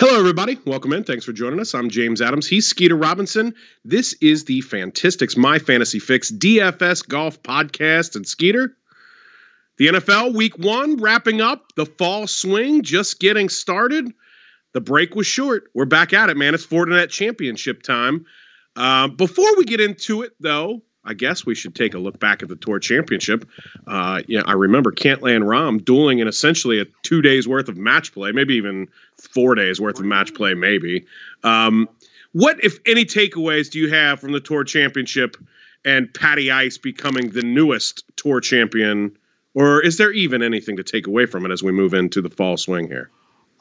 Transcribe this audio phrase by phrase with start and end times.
[0.00, 0.58] Hello, everybody.
[0.66, 1.04] Welcome in.
[1.04, 1.72] Thanks for joining us.
[1.72, 2.48] I'm James Adams.
[2.48, 3.54] He's Skeeter Robinson.
[3.84, 8.16] This is the Fantastics My Fantasy Fix DFS Golf Podcast.
[8.16, 8.76] And Skeeter,
[9.78, 11.72] the NFL Week One wrapping up.
[11.76, 14.12] The fall swing just getting started.
[14.72, 15.70] The break was short.
[15.74, 16.54] We're back at it, man.
[16.54, 18.26] It's Fortinet Championship time.
[18.74, 22.42] Uh, before we get into it, though, I guess we should take a look back
[22.42, 23.48] at the Tour Championship.
[23.86, 27.76] Uh, yeah, I remember Cantlay and Rahm dueling in essentially a two days worth of
[27.76, 31.06] match play, maybe even four days worth of match play, maybe.
[31.42, 31.88] Um,
[32.32, 35.36] what, if any, takeaways do you have from the Tour Championship
[35.84, 39.16] and Patty Ice becoming the newest Tour champion?
[39.54, 42.30] Or is there even anything to take away from it as we move into the
[42.30, 43.10] fall swing here?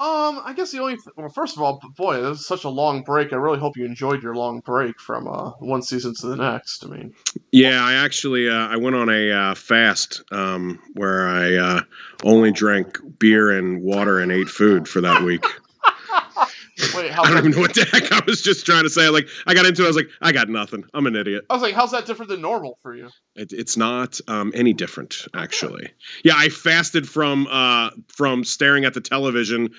[0.04, 2.70] Um, I guess the only th- well, first of all, boy, this is such a
[2.70, 3.32] long break.
[3.32, 6.84] I really hope you enjoyed your long break from uh, one season to the next.
[6.84, 7.14] I mean,
[7.54, 11.82] yeah, I actually uh, I went on a uh, fast um, where I uh,
[12.26, 15.46] only drank beer and water and ate food for that week.
[16.96, 19.10] wait, how I don't even know what the heck I was just trying to say.
[19.10, 20.84] Like I got into it, I was like, I got nothing.
[20.94, 21.46] I'm an idiot.
[21.50, 23.10] I was like, how's that different than normal for you?
[23.36, 25.92] It, it's not um, any different, actually.
[26.24, 29.72] Yeah, I fasted from uh, from staring at the television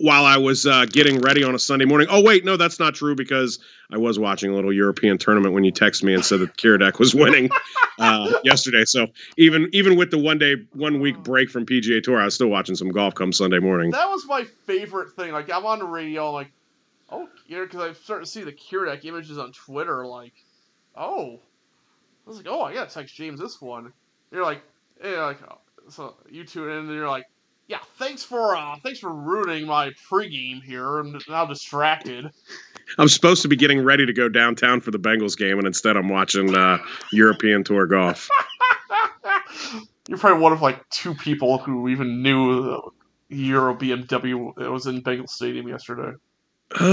[0.00, 2.08] while I was uh, getting ready on a Sunday morning.
[2.10, 3.58] Oh wait, no, that's not true because
[3.92, 6.98] I was watching a little European tournament when you texted me and said that Kiradech
[6.98, 7.50] was winning
[7.98, 8.86] uh, yesterday.
[8.86, 12.34] So even even with the one day, one week break from PGA Tour, I was
[12.34, 13.90] still watching some golf come Sunday morning.
[13.90, 15.32] That was my favorite thing.
[15.32, 16.50] Like I'm on the radio, like,
[17.10, 20.06] oh, you know, because I'm starting to see the Kiradech images on Twitter.
[20.06, 20.32] Like,
[20.96, 21.40] oh,
[22.26, 23.84] I was like, oh, I gotta text James this one.
[23.84, 23.92] And
[24.32, 24.62] you're like,
[25.02, 25.58] hey, like, oh,
[25.90, 27.26] so you tune in and you're like
[27.70, 30.98] yeah, thanks for uh, thanks for ruining my pregame here.
[30.98, 32.28] I'm now distracted.
[32.98, 35.96] I'm supposed to be getting ready to go downtown for the Bengals game, and instead
[35.96, 36.78] I'm watching uh,
[37.12, 38.28] European Tour golf.
[40.08, 42.80] You're probably one of like two people who even knew
[43.28, 46.16] Euro BMW that was in Bengal Stadium yesterday.
[46.72, 46.84] Uh,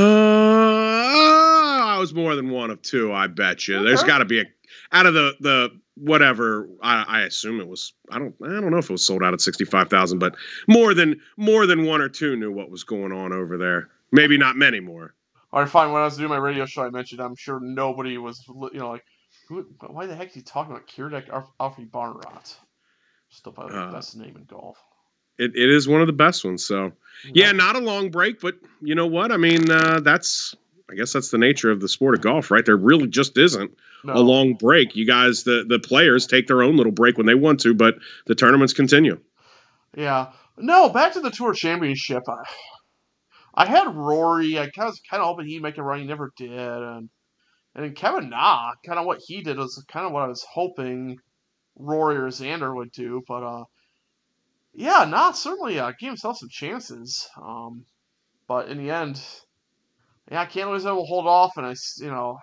[1.87, 3.11] I was more than one of two.
[3.11, 3.77] I bet you.
[3.77, 3.85] Okay.
[3.85, 4.45] There's got to be a
[4.91, 8.77] out of the the whatever I, I, assume it was I don't I don't know
[8.77, 10.35] if it was sold out at sixty five thousand, but
[10.67, 13.89] more than more than one or two knew what was going on over there.
[14.11, 15.13] Maybe not many more.
[15.51, 15.91] All right, fine.
[15.91, 18.89] When I was doing my radio show, I mentioned I'm sure nobody was you know
[18.89, 19.03] like
[19.47, 22.55] who, why the heck is he talking about Kiradech Aphibarnrat?
[23.29, 24.77] Still probably the uh, best name in golf.
[25.37, 26.65] It, it is one of the best ones.
[26.65, 26.91] So
[27.25, 29.31] yeah, yeah not a long break, but you know what?
[29.31, 30.55] I mean, uh, that's
[30.89, 32.65] I guess that's the nature of the sport of golf, right?
[32.65, 33.71] There really just isn't
[34.03, 34.13] no.
[34.13, 34.95] a long break.
[34.95, 37.95] You guys, the the players, take their own little break when they want to, but
[38.25, 39.19] the tournaments continue.
[39.95, 40.31] Yeah.
[40.57, 42.23] No, back to the Tour Championship.
[42.27, 42.43] I,
[43.53, 44.57] I had Rory.
[44.57, 45.99] I kind of kind of hoping he'd make a run.
[45.99, 47.09] He never did, and
[47.75, 50.45] and then Kevin Na, kind of what he did was kind of what I was
[50.49, 51.17] hoping
[51.75, 53.23] Rory or Xander would do.
[53.27, 53.63] But uh,
[54.73, 57.27] yeah, not certainly uh, gave himself some chances.
[57.41, 57.85] Um,
[58.47, 59.21] but in the end,
[60.31, 62.39] yeah, was able to hold off, and I, you know,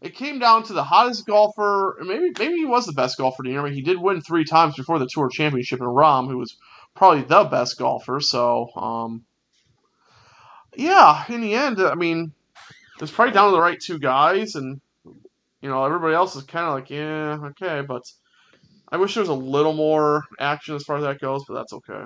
[0.00, 1.96] it came down to the hottest golfer.
[2.00, 3.66] Maybe maybe he was the best golfer in the year.
[3.68, 6.56] He did win three times before the Tour Championship in Rahm, who was
[6.94, 8.20] probably the best golfer.
[8.20, 9.24] So, um,
[10.76, 12.32] yeah, in the end, I mean,
[13.00, 14.80] it's probably down to the right two guys, and
[15.60, 18.02] you know, everybody else is kind of like, yeah, okay, but
[18.90, 21.72] I wish there was a little more action as far as that goes, but that's
[21.72, 22.04] okay.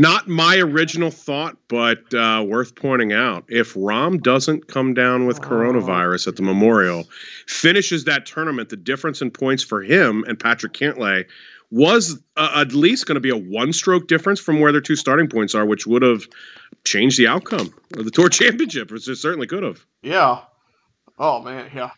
[0.00, 3.46] Not my original thought, but uh, worth pointing out.
[3.48, 7.04] If Rahm doesn't come down with coronavirus at the Memorial,
[7.48, 11.24] finishes that tournament, the difference in points for him and Patrick Cantlay
[11.72, 15.28] was uh, at least going to be a one-stroke difference from where their two starting
[15.28, 16.22] points are, which would have
[16.84, 18.92] changed the outcome of the Tour Championship.
[18.92, 19.84] It certainly could have.
[20.02, 20.42] Yeah.
[21.18, 21.90] Oh man, yeah.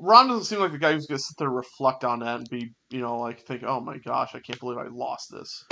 [0.00, 2.40] Rahm doesn't seem like the guy who's going to sit there and reflect on that
[2.40, 5.64] and be, you know, like think, "Oh my gosh, I can't believe I lost this."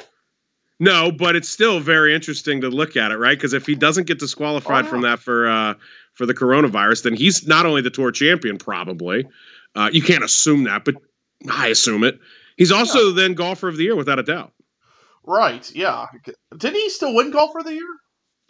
[0.80, 3.36] No, but it's still very interesting to look at it, right?
[3.36, 4.90] Because if he doesn't get disqualified oh, yeah.
[4.90, 5.74] from that for uh,
[6.14, 9.26] for the coronavirus, then he's not only the tour champion, probably.
[9.74, 10.96] Uh, you can't assume that, but
[11.50, 12.18] I assume it.
[12.56, 13.14] He's also yeah.
[13.14, 14.52] then golfer of the year without a doubt.
[15.24, 15.70] Right?
[15.74, 16.06] Yeah.
[16.56, 17.88] Did he still win golfer of the year?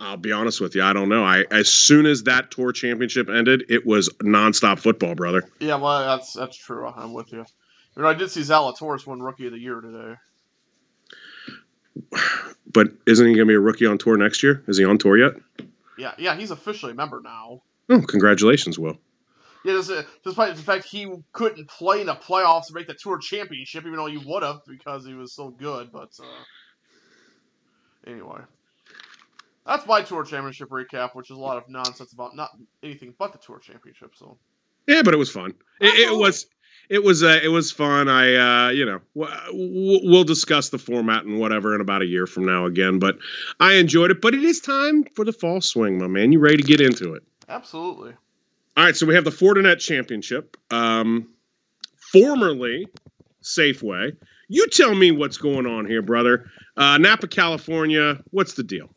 [0.00, 1.24] I'll be honest with you, I don't know.
[1.24, 5.42] I as soon as that tour championship ended, it was nonstop football, brother.
[5.58, 6.86] Yeah, well, that's that's true.
[6.86, 7.44] I'm with you.
[7.96, 10.14] You know, I did see Zalatoris win Rookie of the Year today.
[12.70, 14.62] But isn't he going to be a rookie on tour next year?
[14.68, 15.32] Is he on tour yet?
[15.96, 17.62] Yeah, yeah, he's officially a member now.
[17.88, 18.98] Oh, congratulations, Will.
[19.64, 19.82] Yeah,
[20.24, 23.96] despite the fact he couldn't play in the playoffs to make the tour championship, even
[23.96, 25.90] though he would have because he was so good.
[25.92, 28.40] But uh, anyway,
[29.66, 32.50] that's my tour championship recap, which is a lot of nonsense about not
[32.82, 34.12] anything but the tour championship.
[34.14, 34.38] So
[34.86, 35.54] yeah, but it was fun.
[35.80, 36.46] It, it was
[36.88, 38.08] it was uh, it was fun.
[38.08, 38.34] I
[38.66, 42.46] uh, you know w- we'll discuss the format and whatever in about a year from
[42.46, 42.98] now again.
[42.98, 43.18] But
[43.60, 44.20] I enjoyed it.
[44.20, 46.32] But it is time for the fall swing, my man.
[46.32, 47.22] You ready to get into it?
[47.48, 48.14] Absolutely.
[48.76, 51.28] All right, so we have the Fortinet Championship, um,
[52.12, 52.86] formerly
[53.42, 54.16] Safeway.
[54.48, 56.46] You tell me what's going on here, brother.
[56.76, 58.20] Uh, Napa, California.
[58.30, 58.88] What's the deal?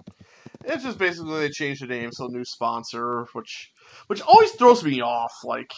[0.63, 3.71] It's just basically they changed the name, so new sponsor, which
[4.07, 5.33] which always throws me off.
[5.43, 5.71] Like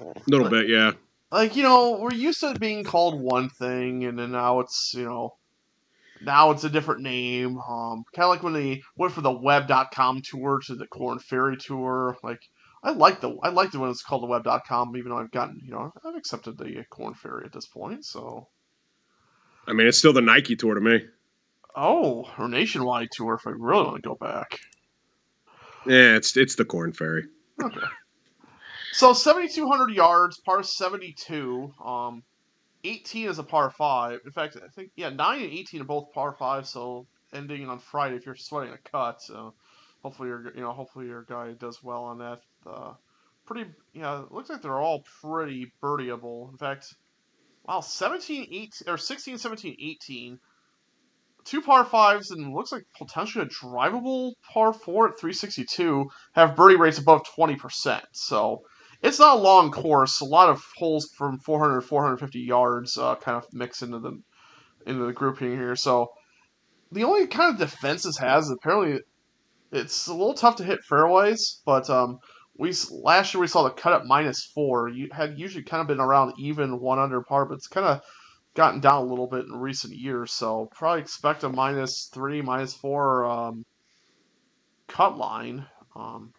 [0.00, 0.92] a little bit, yeah.
[1.30, 4.92] Like you know, we're used to it being called one thing, and then now it's
[4.94, 5.36] you know,
[6.20, 7.58] now it's a different name.
[7.58, 11.56] Um, kind of like when they went from the Web.com tour to the Korn Ferry
[11.56, 12.16] tour.
[12.24, 12.40] Like
[12.82, 15.60] I like the I like the when it's called the Web.com, even though I've gotten
[15.64, 18.04] you know I've accepted the Korn Ferry at this point.
[18.04, 18.48] So,
[19.68, 21.06] I mean, it's still the Nike tour to me.
[21.76, 24.58] Oh, or nationwide tour if I really want to go back.
[25.86, 27.26] Yeah, it's it's the Korn Ferry.
[27.62, 27.80] Okay.
[28.92, 31.72] So 7,200 yards, par 72.
[31.84, 32.22] Um,
[32.82, 34.20] 18 is a par 5.
[34.24, 37.78] In fact, I think, yeah, 9 and 18 are both par 5, so ending on
[37.78, 39.22] Friday if you're sweating a cut.
[39.22, 39.54] So
[40.02, 42.40] hopefully your, you know, hopefully your guy does well on that.
[42.66, 42.94] Uh,
[43.46, 46.50] pretty, yeah, it looks like they're all pretty birdieable.
[46.50, 46.92] In fact,
[47.64, 50.40] wow, 17, 18, or 16, 17, 18
[51.44, 56.76] two par fives and looks like potentially a drivable par four at 362 have birdie
[56.76, 58.02] rates above 20%.
[58.12, 58.62] So
[59.02, 60.20] it's not a long course.
[60.20, 64.20] A lot of holes from 400 450 yards uh, kind of mix into the
[64.86, 65.76] into the grouping here.
[65.76, 66.08] So
[66.92, 69.00] the only kind of defense this has apparently
[69.72, 72.18] it's a little tough to hit fairways, but um,
[72.58, 74.88] we last year we saw the cut at minus four.
[74.88, 78.00] You had usually kind of been around even one under par, but it's kind of
[78.54, 80.32] gotten down a little bit in recent years.
[80.32, 83.64] So probably expect a minus three, minus four um,
[84.88, 85.66] cut line.
[85.94, 86.32] Um,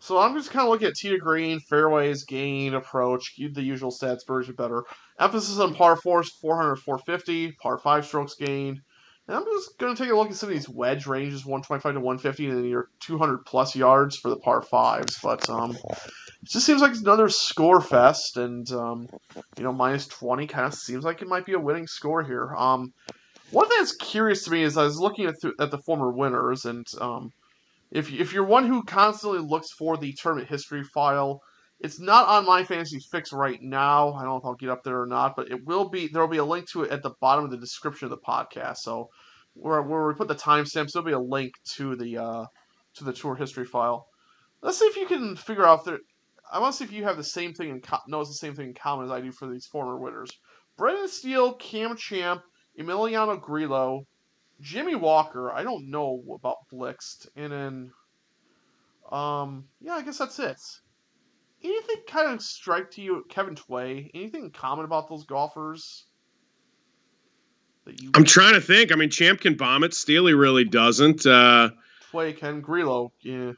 [0.00, 3.90] so I'm just kind of looking at tee to green, fairways, gain, approach, the usual
[3.90, 4.84] stats version better.
[5.18, 8.80] Emphasis on par fours, 400, 450, par five strokes gained.
[9.26, 11.94] And I'm just going to take a look at some of these wedge ranges, 125
[11.94, 15.18] to 150, and then your 200 plus yards for the par fives.
[15.22, 19.08] But um, it just seems like it's another score fest, and um,
[19.58, 22.54] you know, minus 20 kind of seems like it might be a winning score here.
[22.56, 22.92] Um,
[23.50, 26.10] one thing that's curious to me is I was looking at, th- at the former
[26.10, 27.30] winners, and um,
[27.90, 31.40] if if you're one who constantly looks for the tournament history file,
[31.80, 34.12] it's not on my fantasy fix right now.
[34.12, 36.08] I don't know if I'll get up there or not, but it will be.
[36.08, 38.18] There will be a link to it at the bottom of the description of the
[38.18, 38.78] podcast.
[38.78, 39.08] So
[39.54, 42.44] where where we put the timestamps, there'll be a link to the uh,
[42.94, 44.06] to the tour history file.
[44.60, 46.00] Let's see if you can figure out there.
[46.50, 48.54] I want to see if you have the same thing in co- knows the same
[48.54, 50.30] thing in common as I do for these former winners.
[50.76, 52.42] Brendan Steele, Cam Champ,
[52.78, 54.04] Emiliano Grillo,
[54.60, 57.92] Jimmy Walker, I don't know about Blixt, and then,
[59.10, 60.60] um, yeah, I guess that's it.
[61.62, 64.10] Anything kind of strike to you, Kevin Tway?
[64.14, 66.04] Anything common about those golfers?
[67.84, 68.92] That you I'm trying to think.
[68.92, 69.94] I mean, Champ can bomb it.
[69.94, 71.26] Steely really doesn't.
[71.26, 71.70] Uh,
[72.10, 72.60] Tway can.
[72.60, 73.52] Grillo, yeah.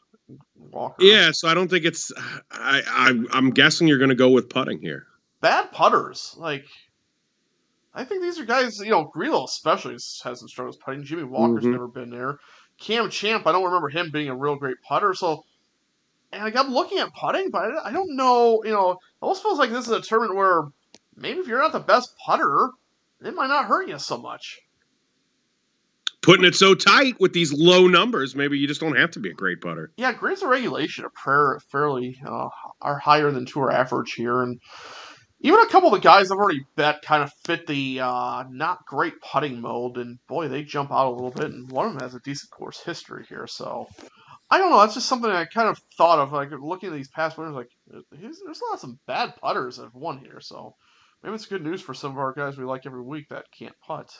[0.56, 1.02] Walker.
[1.02, 2.12] Yeah, so I don't think it's.
[2.50, 5.06] I, I I'm guessing you're going to go with putting here.
[5.40, 6.66] Bad putters, like
[7.92, 11.04] I think these are guys, you know, Grillo especially has some struggles putting.
[11.04, 11.72] Jimmy Walker's mm-hmm.
[11.72, 12.38] never been there.
[12.78, 15.12] Cam Champ, I don't remember him being a real great putter.
[15.12, 15.44] So,
[16.32, 19.58] and like, I'm looking at putting, but I don't know, you know, it almost feels
[19.58, 20.62] like this is a tournament where
[21.16, 22.70] maybe if you're not the best putter,
[23.22, 24.60] it might not hurt you so much.
[26.22, 29.30] Putting it so tight with these low numbers, maybe you just don't have to be
[29.30, 29.90] a great putter.
[29.96, 32.48] Yeah, greens of regulation are fairly uh,
[32.82, 34.60] are higher than tour average here, and
[35.42, 38.84] even a couple of the guys I've already bet kind of fit the uh, not
[38.86, 41.46] great putting mold, and boy, they jump out a little bit.
[41.46, 43.88] And one of them has a decent course history here, so
[44.50, 44.80] I don't know.
[44.80, 47.54] That's just something I kind of thought of, like looking at these past winners.
[47.54, 47.70] Like,
[48.12, 50.74] there's a lot of some bad putters that have won here, so
[51.22, 53.74] maybe it's good news for some of our guys we like every week that can't
[53.86, 54.10] putt.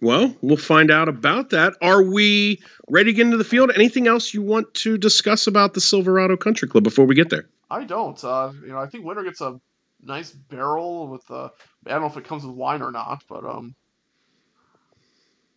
[0.00, 1.74] Well, we'll find out about that.
[1.80, 3.70] Are we ready to get into the field?
[3.74, 7.48] Anything else you want to discuss about the Silverado Country Club before we get there?
[7.70, 8.22] I don't.
[8.22, 9.60] Uh, you know, I think winner gets a
[10.02, 11.48] nice barrel with uh,
[11.86, 13.74] I don't know if it comes with wine or not, but um,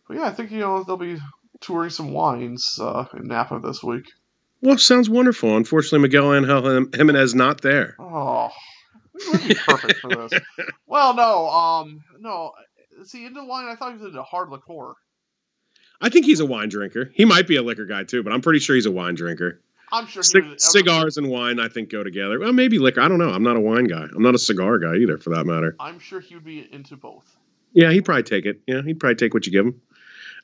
[0.08, 1.18] but yeah, I think you know they'll be
[1.60, 4.06] touring some wines uh, in Napa this week.
[4.62, 5.56] Well, sounds wonderful.
[5.56, 7.94] Unfortunately, Miguel Angel Jimenez not there.
[7.98, 8.50] Oh,
[9.32, 10.40] would be perfect for this.
[10.86, 12.52] Well, no, um, no.
[13.04, 14.94] See, into wine, I thought he was into hard liqueur.
[16.00, 17.10] I think he's a wine drinker.
[17.14, 19.60] He might be a liquor guy too, but I'm pretty sure he's a wine drinker.
[19.96, 22.38] I'm sure C- cigars and wine, I think, go together.
[22.38, 23.00] Well, maybe liquor.
[23.00, 23.30] I don't know.
[23.30, 24.06] I'm not a wine guy.
[24.14, 25.74] I'm not a cigar guy either, for that matter.
[25.80, 27.36] I'm sure he would be into both.
[27.72, 28.60] Yeah, he'd probably take it.
[28.66, 29.80] Yeah, he'd probably take what you give him.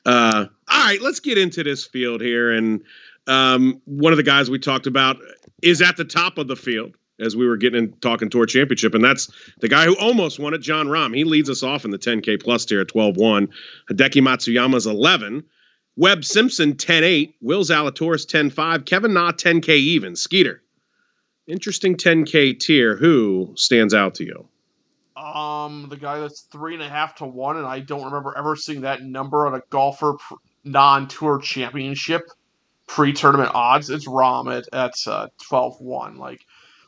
[0.05, 2.51] Uh, all right, let's get into this field here.
[2.51, 2.83] And
[3.27, 5.17] um, one of the guys we talked about
[5.61, 6.95] is at the top of the field.
[7.19, 9.31] as we were getting in, talking tour championship, and that's
[9.61, 11.15] the guy who almost won it, Jon Rahm.
[11.15, 13.49] He leads us off in the 10K plus tier at 12-1.
[13.89, 15.43] Hideki Matsuyama's 11.
[15.95, 17.35] Webb Simpson 10-8.
[17.41, 18.85] Will Zalatoris 10-5.
[18.85, 20.15] Kevin Na 10K even.
[20.15, 20.61] Skeeter.
[21.47, 22.95] Interesting 10K tier.
[22.95, 24.47] Who stands out to you?
[25.15, 28.55] Um, the guy that's three and a half to one, and I don't remember ever
[28.55, 32.23] seeing that number on a golfer pr- non-tour championship
[32.87, 33.89] pre-tournament odds.
[33.89, 36.17] It's Rahm at at uh, 12-1.
[36.17, 36.41] Like,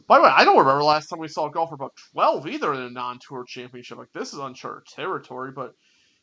[0.07, 2.73] by the way, I don't remember last time we saw a golfer about twelve either
[2.73, 3.97] in a non-tour championship.
[3.97, 5.73] Like, this is uncharted territory, but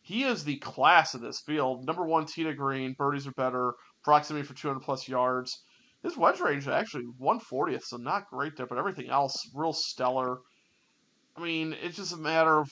[0.03, 1.87] he is the class of this field.
[1.87, 5.63] Number one to green, birdies are better, proximity for 200 plus yards.
[6.03, 10.39] His wedge range is actually 140th, so not great there, but everything else real stellar.
[11.37, 12.69] I mean, it's just a matter of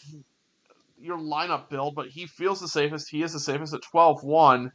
[0.99, 3.09] your lineup build, but he feels the safest.
[3.11, 4.73] He is the safest at 12 1.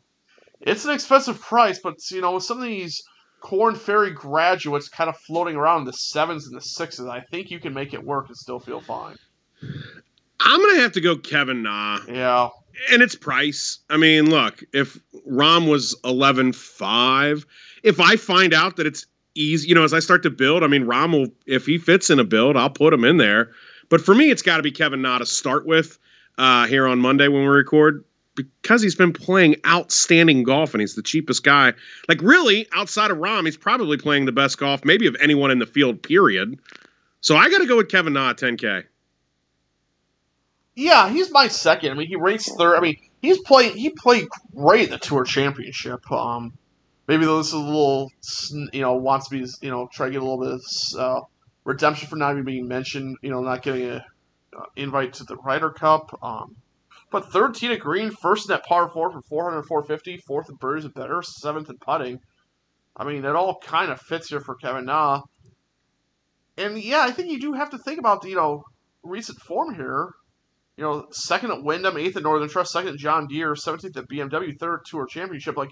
[0.62, 3.04] It's an expensive price, but, you know, with some of these
[3.42, 7.60] Korn Ferry graduates kind of floating around the sevens and the sixes, I think you
[7.60, 9.18] can make it work and still feel fine.
[10.40, 12.00] I'm going to have to go Kevin Na.
[12.08, 12.50] Yeah.
[12.92, 13.80] And it's price.
[13.90, 15.00] I mean, look, if
[15.30, 17.46] Rahm was 11 5,
[17.84, 20.68] if I find out that it's easy, you know, as I start to build, I
[20.68, 23.52] mean, Rahm will, if he fits in a build, I'll put him in there.
[23.90, 25.98] But for me, it's got to be Kevin Na to start with
[26.38, 28.04] uh, here on Monday when we record
[28.36, 31.74] because he's been playing outstanding golf and he's the cheapest guy.
[32.10, 35.60] Like, really, outside of Rahm, he's probably playing the best golf, maybe of anyone in
[35.60, 36.60] the field, period.
[37.22, 38.84] So I got to go with Kevin Na at 10K.
[40.76, 41.92] Yeah, he's my second.
[41.92, 42.76] I mean, he rates third.
[42.76, 43.76] I mean, he's played.
[43.76, 46.12] He played great at the Tour Championship.
[46.12, 46.54] Um,
[47.08, 48.12] maybe this is a little,
[48.74, 51.22] you know, wants to be, you know, try to get a little bit of uh,
[51.64, 53.16] redemption for not even being mentioned.
[53.22, 54.06] You know, not getting a
[54.58, 56.20] uh, invite to the Ryder Cup.
[56.22, 56.58] Um,
[57.10, 60.56] but third tee to green, first in that par four for 400, 450, fourth in
[60.56, 62.20] birdies and better, seventh in putting.
[62.98, 65.22] I mean, it all kind of fits here for Kevin Na.
[66.58, 68.64] And yeah, I think you do have to think about the, you know,
[69.04, 70.10] recent form here
[70.78, 74.10] you know, second at Wyndham, eighth at Northern Trust, second at John Deere, 17th at
[74.10, 75.56] BMW, third Tour Championship.
[75.56, 75.72] Like,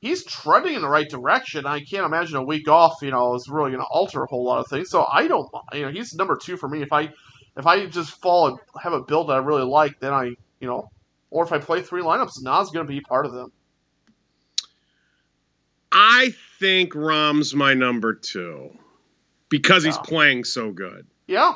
[0.00, 1.66] he's trending in the right direction.
[1.66, 4.44] I can't imagine a week off, you know, is really going to alter a whole
[4.44, 4.90] lot of things.
[4.90, 6.82] So I don't, you know, he's number two for me.
[6.82, 7.10] If I,
[7.56, 10.24] if I just fall and have a build that I really like, then I,
[10.60, 10.90] you know,
[11.30, 13.52] or if I play three lineups, Na's is going to be part of them.
[15.90, 18.70] I think Rahm's my number two
[19.48, 19.92] because yeah.
[19.92, 21.06] he's playing so good.
[21.26, 21.54] Yeah,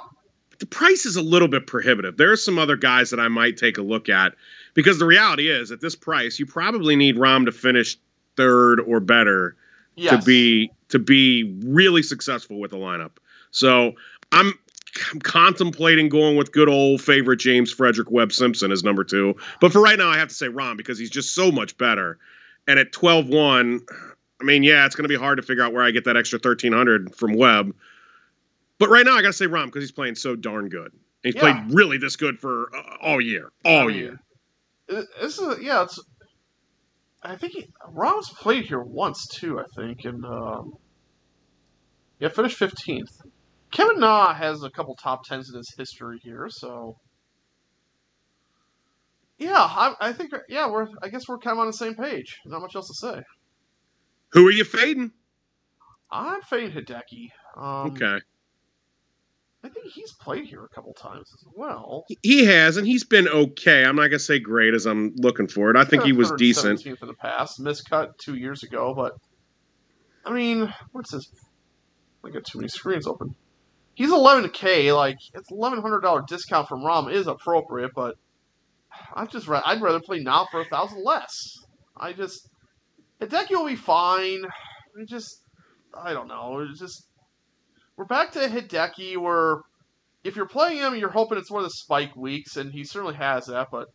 [0.59, 2.17] the price is a little bit prohibitive.
[2.17, 4.35] There are some other guys that I might take a look at
[4.75, 7.97] because the reality is at this price, you probably need Rahm to finish
[8.37, 9.57] third or better
[9.97, 10.19] yes.
[10.19, 13.13] to be to be really successful with the lineup.
[13.51, 13.93] So
[14.33, 14.53] I'm
[15.13, 19.37] I'm contemplating going with good old favorite James Frederick Webb Simpson as number two.
[19.61, 22.19] But for right now, I have to say Rahm because he's just so much better.
[22.67, 23.81] And at 12 1,
[24.41, 26.17] I mean, yeah, it's going to be hard to figure out where I get that
[26.17, 27.75] extra 1300 from Webb.
[28.79, 30.93] But right now, I got to say Rahm because he's playing so darn good.
[30.93, 31.41] And he's yeah.
[31.41, 34.21] played really this good for uh, all year, all year.
[34.89, 35.83] This is yeah.
[35.83, 35.99] It's
[37.23, 39.59] I think he, Rahm's played here once too.
[39.59, 40.75] I think and um,
[42.21, 43.11] yeah, finished fifteenth.
[43.73, 46.97] Kevin Na has a couple top tens in his history here, so
[49.37, 52.39] yeah, I, I think yeah we're I guess we're kind of on the same page.
[52.47, 53.23] Not much else to say.
[54.33, 55.13] Who are you fading?
[56.11, 57.31] I'm fading Hideki.
[57.57, 58.21] Um, okay.
[59.65, 62.05] I think he's played here a couple times as well.
[62.23, 63.85] He has, and he's been okay.
[63.85, 65.77] I'm not gonna say great as I'm looking for it.
[65.77, 66.81] I think he was decent.
[66.99, 69.15] For the past, miscut two years ago, but
[70.25, 71.29] I mean, what's this?
[72.25, 73.35] I got too many screens open.
[73.95, 74.95] He's 11k.
[74.95, 78.15] Like it's 1100 dollar discount from Rahm is appropriate, but
[79.13, 81.57] I just I'd rather play Na for a thousand less.
[81.97, 82.49] I just
[83.21, 84.45] Hideki will be fine.
[84.45, 85.43] I just
[85.93, 86.61] I don't know.
[86.61, 87.08] It's just
[87.99, 89.61] we're back to Hideki, where
[90.23, 93.17] if you're playing him, you're hoping it's one of the spike weeks, and he certainly
[93.17, 93.89] has that, but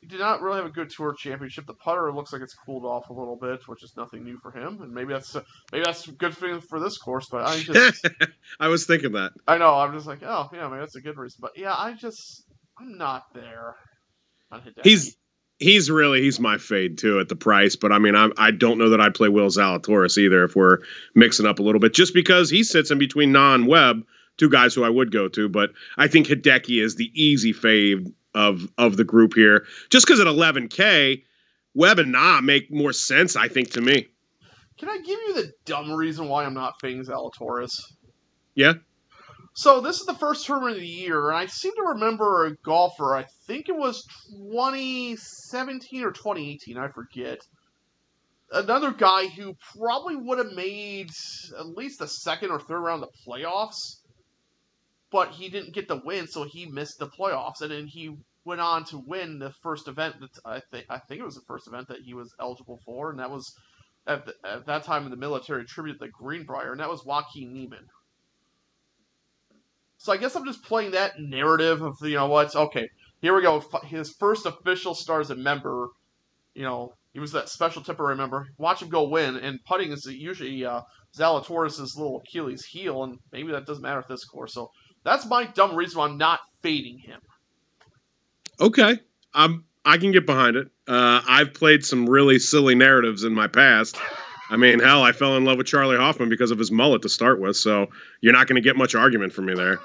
[0.00, 1.66] he did not really have a good tour championship.
[1.66, 4.52] The putter looks like it's cooled off a little bit, which is nothing new for
[4.52, 5.34] him, and maybe that's
[5.72, 7.26] maybe that's a good thing for this course.
[7.30, 8.06] But I just
[8.60, 9.32] I was thinking that.
[9.48, 9.74] I know.
[9.74, 11.38] I'm just like, oh yeah, maybe that's a good reason.
[11.40, 12.44] But yeah, I just
[12.78, 13.76] I'm not there
[14.52, 14.84] on Hideki.
[14.84, 15.16] He's
[15.58, 17.76] he's really he's my fade too at the price.
[17.76, 20.78] But I mean, I I don't know that I'd play Will Zalatoris either if we're
[21.14, 24.04] mixing up a little bit, just because he sits in between non Webb,
[24.36, 25.48] two guys who I would go to.
[25.48, 30.20] But I think Hideki is the easy fade of of the group here, just because
[30.20, 31.22] at 11k,
[31.74, 33.36] Webb and Na make more sense.
[33.36, 34.08] I think to me.
[34.78, 37.72] Can I give you the dumb reason why I'm not fading Zalatoris?
[38.54, 38.74] Yeah.
[39.58, 42.54] So this is the first tournament of the year, and I seem to remember a
[42.54, 43.16] golfer.
[43.16, 46.78] I think it was 2017 or 2018.
[46.78, 47.40] I forget.
[48.52, 51.10] another guy who probably would have made
[51.58, 53.96] at least the second or third round of the playoffs,
[55.10, 58.60] but he didn't get the win, so he missed the playoffs, and then he went
[58.60, 61.66] on to win the first event that I think I think it was the first
[61.66, 63.52] event that he was eligible for, and that was
[64.06, 67.52] at, the, at that time in the military tribute the Greenbrier, and that was Joaquin
[67.52, 67.88] Niemann.
[69.98, 72.88] So I guess I'm just playing that narrative of you know what's okay.
[73.20, 73.62] Here we go.
[73.84, 75.88] His first official start as a member.
[76.54, 78.46] You know, he was that special temporary member.
[78.58, 80.82] Watch him go win, and putting is usually uh,
[81.16, 84.54] Zalatoris' little Achilles heel, and maybe that doesn't matter at this course.
[84.54, 84.70] So
[85.04, 87.20] that's my dumb reason why I'm not fading him.
[88.60, 88.98] Okay,
[89.34, 89.64] I'm.
[89.84, 90.68] I can get behind it.
[90.86, 93.96] Uh, I've played some really silly narratives in my past.
[94.50, 97.08] I mean, hell, I fell in love with Charley Hoffman because of his mullet to
[97.08, 97.56] start with.
[97.56, 97.88] So
[98.20, 99.78] you're not going to get much argument from me there.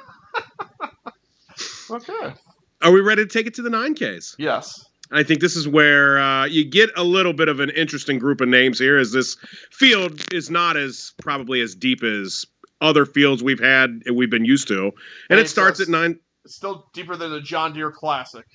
[1.91, 2.33] okay.
[2.81, 4.35] Are we ready to take it to the nine Ks?
[4.37, 4.85] Yes.
[5.11, 8.41] I think this is where uh, you get a little bit of an interesting group
[8.41, 9.37] of names here, as this
[9.71, 12.45] field is not as probably as deep as
[12.81, 14.93] other fields we've had and we've been used to, and,
[15.29, 16.19] and it starts at nine.
[16.43, 18.45] It's still deeper than the John Deere Classic.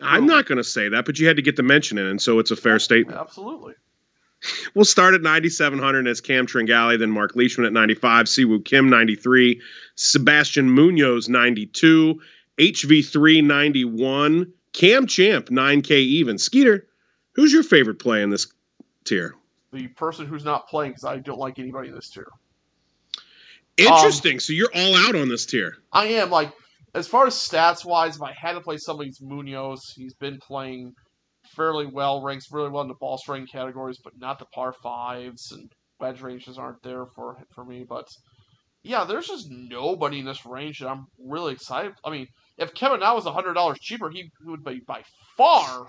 [0.00, 2.20] I'm not going to say that, but you had to get the mention in, and
[2.20, 3.18] so it's a fair statement.
[3.18, 3.74] Absolutely.
[4.74, 9.60] We'll start at 9,700 as Cam Tringale, then Mark Leishman at 95, Siwoo Kim 93,
[9.94, 12.20] Sebastian Munoz 92,
[12.58, 16.38] HV3 91, Cam Champ 9K even.
[16.38, 16.86] Skeeter,
[17.32, 18.52] who's your favorite play in this
[19.04, 19.34] tier?
[19.72, 22.28] The person who's not playing because I don't like anybody in this tier.
[23.76, 24.34] Interesting.
[24.34, 25.76] Um, so you're all out on this tier.
[25.92, 26.30] I am.
[26.30, 26.52] Like,
[26.94, 30.94] as far as stats wise, if I had to play somebody's Munoz, he's been playing
[31.54, 35.52] fairly well, ranks really well in the ball striking categories, but not the par fives
[35.52, 37.84] and wedge ranges aren't there for for me.
[37.88, 38.08] But
[38.82, 41.92] yeah, there's just nobody in this range that I'm really excited.
[42.04, 42.26] I mean,
[42.58, 45.02] if Kevin Na was hundred dollars cheaper, he would be by
[45.36, 45.86] far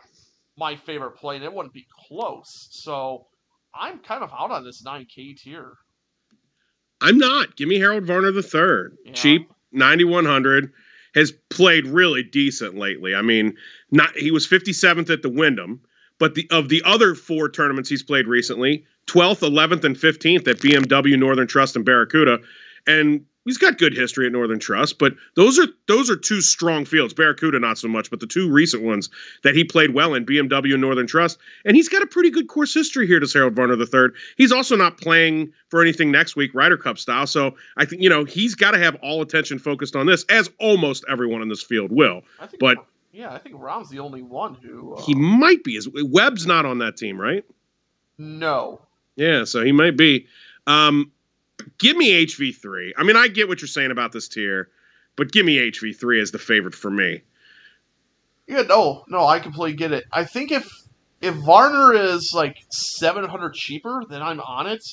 [0.57, 2.67] my favorite play, and it wouldn't be close.
[2.71, 3.25] So
[3.73, 5.73] I'm kind of out on this 9K tier.
[7.01, 7.55] I'm not.
[7.57, 8.95] Give me Harold Varner the third.
[9.03, 9.13] Yeah.
[9.13, 10.71] Cheap, 9100
[11.15, 13.15] has played really decent lately.
[13.15, 13.55] I mean,
[13.91, 15.81] not he was 57th at the Wyndham,
[16.19, 20.57] but the of the other four tournaments he's played recently, 12th, 11th, and 15th at
[20.57, 22.39] BMW, Northern Trust, and Barracuda,
[22.87, 24.99] and he's got good history at Northern Trust.
[24.99, 27.13] But those are those are two strong fields.
[27.13, 29.09] Barracuda not so much, but the two recent ones
[29.43, 32.47] that he played well in BMW and Northern Trust, and he's got a pretty good
[32.47, 33.19] course history here.
[33.19, 34.13] Does Harold Varner III?
[34.37, 37.27] He's also not playing for anything next week, Ryder Cup style.
[37.27, 40.49] So I think you know he's got to have all attention focused on this, as
[40.59, 42.21] almost everyone in this field will.
[42.59, 42.77] but
[43.11, 44.95] yeah, I think Rahm's the only one who.
[44.95, 45.75] Uh, he might be.
[45.75, 47.45] Is Webb's not on that team, right?
[48.17, 48.81] No.
[49.15, 50.27] Yeah, so he might be.
[50.65, 51.11] Um,
[51.77, 52.91] give me HV3.
[52.97, 54.69] I mean, I get what you're saying about this tier,
[55.15, 57.21] but give me HV3 as the favorite for me.
[58.47, 60.03] Yeah, no, no, I completely get it.
[60.11, 60.67] I think if
[61.21, 64.83] if Varner is like 700 cheaper, then I'm on it.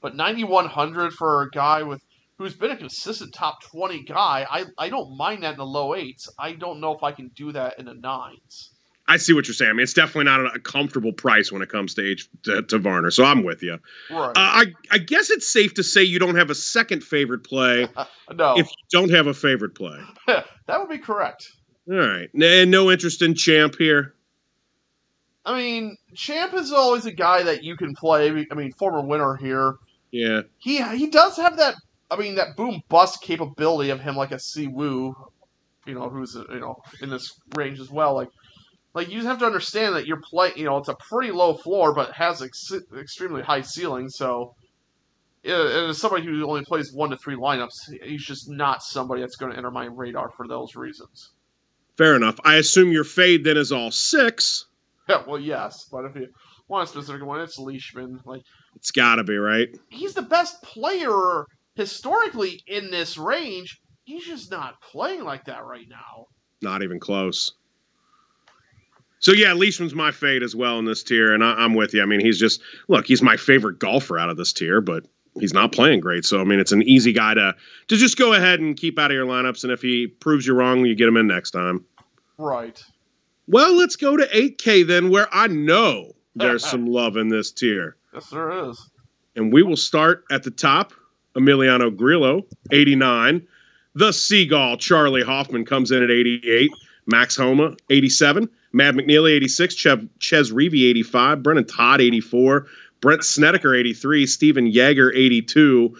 [0.00, 2.00] But 9100 for a guy with
[2.36, 5.94] who's been a consistent top 20 guy, I, I don't mind that in the low
[5.94, 6.28] eights.
[6.38, 8.70] I don't know if I can do that in the nines.
[9.08, 9.70] I see what you're saying.
[9.70, 12.78] I mean, it's definitely not a comfortable price when it comes to H to, to
[12.78, 13.10] Varner.
[13.10, 13.78] So I'm with you.
[14.10, 14.30] Right.
[14.30, 17.88] Uh, I I guess it's safe to say you don't have a second favorite play.
[18.34, 18.58] no.
[18.58, 20.46] If you don't have a favorite play, that
[20.78, 21.50] would be correct.
[21.90, 22.28] All right.
[22.34, 24.14] And no interest in Champ here.
[25.44, 28.46] I mean, Champ is always a guy that you can play.
[28.50, 29.76] I mean, former winner here.
[30.10, 30.42] Yeah.
[30.58, 31.74] He he does have that
[32.10, 35.14] I mean, that boom bust capability of him, like a Siwoo,
[35.86, 38.14] you know, who's you know in this range as well.
[38.14, 38.28] Like,
[38.94, 40.56] like you have to understand that you're playing.
[40.56, 44.08] You know, it's a pretty low floor, but has ex- extremely high ceiling.
[44.08, 44.54] So,
[45.44, 49.36] and as somebody who only plays one to three lineups, he's just not somebody that's
[49.36, 51.30] going to enter my radar for those reasons.
[51.96, 52.38] Fair enough.
[52.44, 54.66] I assume your fade then is all six.
[55.08, 56.28] Yeah, well, yes, but if you
[56.68, 58.20] want a specific one, it's Leishman.
[58.24, 58.42] Like,
[58.76, 59.68] it's got to be right.
[59.88, 61.46] He's the best player
[61.78, 66.26] historically in this range, he's just not playing like that right now.
[66.60, 67.52] Not even close.
[69.20, 72.02] So yeah, Leishman's my fade as well in this tier, and I, am with you.
[72.02, 75.04] I mean, he's just look, he's my favorite golfer out of this tier, but
[75.40, 76.24] he's not playing great.
[76.24, 77.54] So I mean, it's an easy guy to
[77.88, 80.54] to just go ahead and keep out of your lineups, and if he proves you
[80.54, 81.84] wrong, you get him in next time.
[82.36, 82.82] Right.
[83.48, 87.96] Well, let's go to 8K then, where I know there's some love in this tier.
[88.12, 88.90] Yes, there is.
[89.36, 90.92] And we will start at the top
[91.34, 93.46] Emiliano Grillo, 89.
[93.94, 96.70] The Seagull, Charley Hoffman comes in at 88.
[97.06, 98.48] Max Homa, 87.
[98.72, 99.74] Mav McNealy, 86.
[99.74, 101.42] Chev, Chez Reavie, 85.
[101.42, 102.66] Brendon Todd, 84.
[103.00, 104.26] Brandt Snedeker, 83.
[104.26, 105.96] Stephan Jaeger, 82.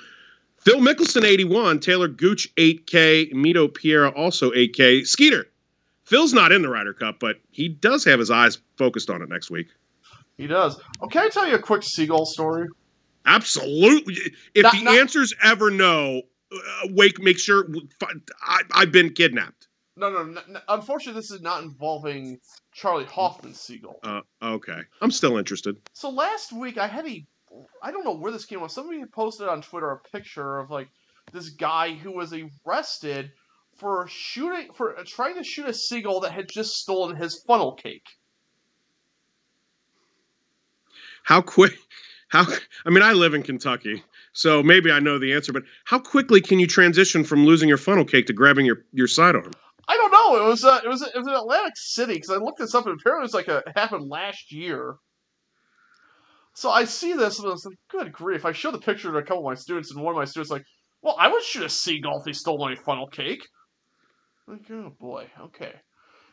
[0.58, 1.80] Phil Mickelson, 81.
[1.80, 3.32] Taylor Gooch, 8K.
[3.32, 5.06] Mito Pereira, also 8K.
[5.06, 5.46] Skeeter,
[6.04, 9.28] Phil's not in the Ryder Cup, but he does have his eyes focused on it
[9.28, 9.68] next week.
[10.36, 10.80] He does.
[11.00, 12.68] Oh, can I tell you a quick seagull story?
[13.26, 14.16] Absolutely.
[14.54, 16.56] If Not- the not- answer's ever no, uh,
[16.90, 17.20] wake.
[17.22, 17.68] Make sure
[18.42, 19.57] I, I've been kidnapped.
[19.98, 20.60] No, no, no, no.
[20.68, 22.38] Unfortunately, this is not involving
[22.72, 23.98] Charley Hoffman's seagull.
[24.04, 25.76] Uh, okay, I'm still interested.
[25.92, 27.26] So last week I had a,
[27.82, 28.68] I don't know where this came from.
[28.68, 30.88] Somebody posted on Twitter a picture of like
[31.32, 32.32] this guy who was
[32.66, 33.32] arrested
[33.78, 38.06] for shooting for trying to shoot a seagull that had just stolen his funnel cake.
[41.24, 41.76] How quick?
[42.28, 42.46] How?
[42.86, 45.52] I mean, I live in Kentucky, so maybe I know the answer.
[45.52, 49.08] But how quickly can you transition from losing your funnel cake to grabbing your your
[49.08, 49.50] sidearm?
[49.88, 50.44] I don't know.
[50.44, 52.86] It was uh, it was it was in Atlantic City because I looked this up
[52.86, 54.96] and apparently it's like a, it happened last year.
[56.52, 59.18] So I see this and I was like, "Good grief!" I showed the picture to
[59.18, 60.64] a couple of my students, and one of my students like,
[61.00, 63.46] "Well, I would shoot a seagull if he stole my funnel cake."
[64.46, 65.74] I'm like, oh boy, okay.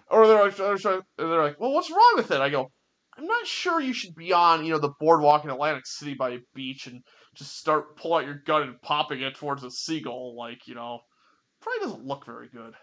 [0.10, 2.72] Or they're like, they're like, "Well, what's wrong with it?" I go,
[3.18, 6.32] "I'm not sure you should be on, you know, the boardwalk in Atlantic City by
[6.32, 7.02] a beach and
[7.36, 10.36] just start pull out your gun and popping it towards a seagull.
[10.36, 11.00] Like, you know,
[11.62, 12.74] probably doesn't look very good."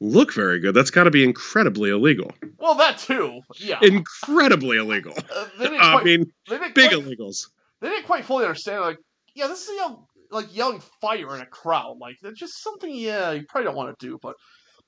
[0.00, 0.74] Look very good.
[0.74, 2.32] That's got to be incredibly illegal.
[2.58, 3.40] Well, that too.
[3.58, 3.78] Yeah.
[3.82, 5.12] Incredibly illegal.
[5.34, 7.48] Uh, didn't I mean, big quite, illegals.
[7.80, 8.80] they didn't quite fully understand.
[8.80, 8.98] Like,
[9.34, 11.98] yeah, this is yell, like yelling fire in a crowd.
[12.00, 12.94] Like, that's just something.
[12.94, 14.18] Yeah, you probably don't want to do.
[14.22, 14.36] But,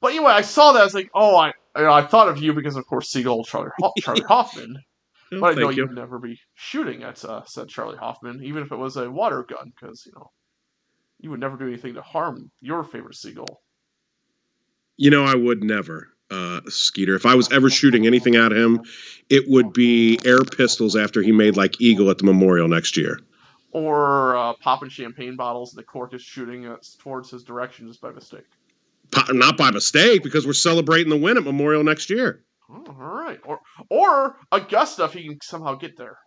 [0.00, 0.80] but anyway, I saw that.
[0.80, 3.44] I was like, oh, I, you know, I thought of you because, of course, Seagull
[3.44, 4.76] Charlie Ho- Charley Hoffman.
[5.34, 5.86] Oh, But I know you.
[5.86, 9.44] would never be shooting at uh, said Charley Hoffman, even if it was a water
[9.48, 10.30] gun, because you know,
[11.20, 13.60] you would never do anything to harm your favorite seagull.
[14.96, 17.14] You know, I would never, uh, Skeeter.
[17.14, 18.82] If I was ever shooting anything at him,
[19.28, 23.20] it would be air pistols after he made like Eagle at the memorial next year.
[23.72, 28.00] Or uh, popping champagne bottles and the cork is shooting uh, towards his direction just
[28.02, 28.44] by mistake.
[29.10, 32.44] Po- Not by mistake, because we're celebrating the win at Memorial next year.
[32.70, 33.40] Oh, all right.
[33.44, 36.18] Or or Augusta if he can somehow get there.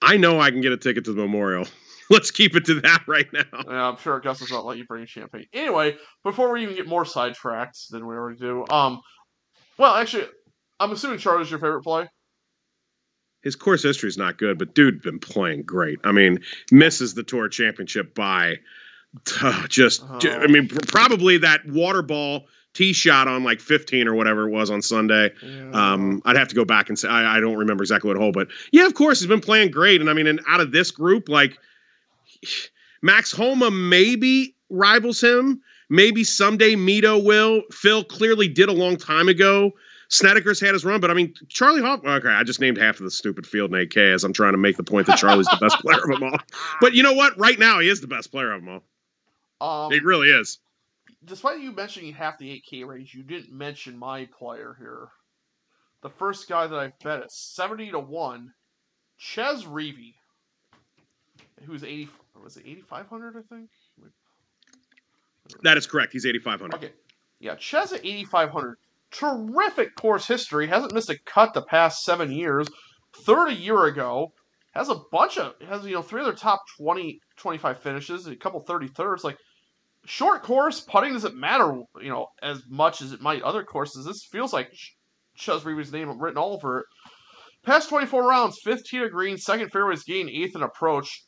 [0.00, 1.66] I know I can get a ticket to the memorial.
[2.10, 3.44] Let's keep it to that right now.
[3.52, 5.46] Yeah, I'm sure Augusta's not let you bring champagne.
[5.52, 9.00] Anyway, before we even get more sidetracked than we already do, um,
[9.76, 10.26] well, actually,
[10.80, 12.08] I'm assuming Charlie's your favorite play.
[13.42, 16.00] His course history is not good, but dude been playing great.
[16.02, 16.40] I mean,
[16.72, 18.56] misses the tour championship by
[19.40, 20.02] uh, just.
[20.08, 20.18] Oh.
[20.24, 24.50] I mean, pr- probably that water ball tee shot on like 15 or whatever it
[24.50, 25.32] was on Sunday.
[25.72, 28.32] Um, I'd have to go back and say I, I don't remember exactly what hole,
[28.32, 30.00] but yeah, of course he's been playing great.
[30.00, 31.58] And I mean, and out of this group, like
[33.02, 35.62] Max Homa maybe rivals him.
[35.90, 37.62] Maybe someday Mito will.
[37.70, 39.72] Phil clearly did a long time ago.
[40.10, 42.04] Snedeker's had his run, but I mean, Charley Hoff.
[42.04, 44.58] Okay, I just named half of the stupid field in AK as I'm trying to
[44.58, 46.38] make the point that Charlie's the best player of them all.
[46.80, 47.38] But you know what?
[47.38, 48.80] Right now, he is the best player of them
[49.60, 49.84] all.
[49.86, 50.58] um, He really is.
[51.24, 55.08] despite you mentioning half the 8K range, you didn't mention my player here.
[56.02, 58.52] The first guy that I bet at 70 to 1,
[59.18, 60.14] Chez Reavie,
[61.64, 62.08] who's 80,
[62.42, 63.70] was it 8,500, I think?
[65.62, 66.12] That is correct.
[66.12, 66.74] He's 8,500.
[66.74, 66.92] Okay.
[67.40, 68.76] Yeah, Chez at 8,500.
[69.10, 70.66] Terrific course history.
[70.66, 72.66] Hasn't missed a cut the past seven years.
[73.14, 74.32] Third a year ago.
[74.72, 78.62] Has a bunch of, has, you know, three other top 20, 25 finishes, a couple
[78.64, 79.24] 33rds.
[79.24, 79.38] Like,
[80.04, 84.04] short course, putting doesn't matter, you know, as much as it might other courses.
[84.04, 84.94] This feels like Ch-
[85.36, 86.86] Chez Reavie's name written all over it.
[87.64, 91.24] Past 24 rounds, 15 to green, second fairways gain, eighth in approach,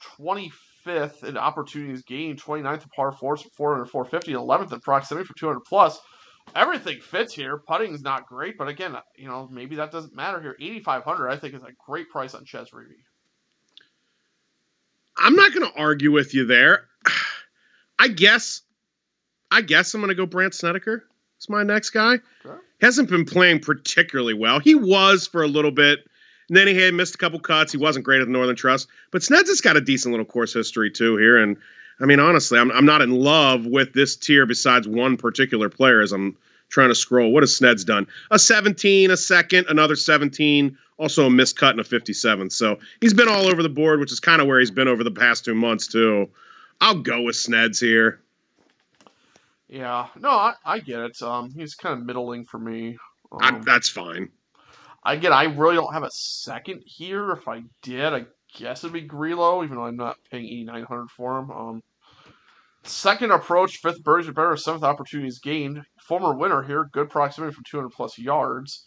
[0.87, 5.35] 25th in opportunities gained, 29th in par fours for 400, 450, 11th in proximity for
[5.35, 6.01] 200 plus.
[6.55, 7.59] Everything fits here.
[7.59, 10.57] Putting is not great, but again, you know, maybe that doesn't matter here.
[10.61, 13.05] 8,500, I think, is a great price on Chez Reavie.
[15.17, 16.87] I'm not going to argue with you there.
[17.99, 18.63] I guess,
[19.51, 21.05] I guess I'm going to go Brandt Snedeker.
[21.37, 22.15] It's my next guy.
[22.45, 22.59] Okay.
[22.81, 24.59] Hasn't been playing particularly well.
[24.59, 26.01] He was for a little bit.
[26.51, 27.71] And then he had missed a couple cuts.
[27.71, 28.89] He wasn't great at the Northern Trust.
[29.13, 31.37] But Sneds has got a decent little course history too here.
[31.39, 31.57] And
[32.01, 36.01] I mean, honestly, I'm, I'm not in love with this tier besides one particular player
[36.01, 36.37] as I'm
[36.69, 37.31] trying to scroll.
[37.31, 38.09] What has Sneds done?
[38.33, 42.51] A 17, a second, another 17, also a missed cut and a 57.
[42.51, 45.05] So he's been all over the board, which is kind of where he's been over
[45.05, 46.31] the past two months too.
[46.81, 48.19] I'll go with Sneds here.
[49.69, 51.23] Yeah, no, I, I get it.
[51.23, 52.99] Um, he's kind of middling for me.
[53.31, 54.31] Um, that's fine.
[55.05, 57.31] Again, I really don't have a second here.
[57.33, 61.39] If I did, I guess it'd be Grillo, even though I'm not paying 8900 for
[61.39, 61.51] him.
[61.51, 61.83] Um,
[62.83, 65.83] second approach, fifth birdies are better, seventh opportunities gained.
[66.07, 68.87] Former winner here, good proximity from 200 plus yards.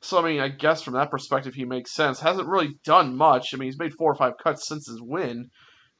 [0.00, 2.20] So, I mean, I guess from that perspective, he makes sense.
[2.20, 3.52] Hasn't really done much.
[3.52, 5.48] I mean, he's made four or five cuts since his win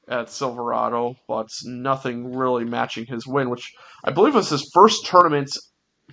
[0.07, 5.49] at Silverado, but nothing really matching his win, which I believe was his first tournament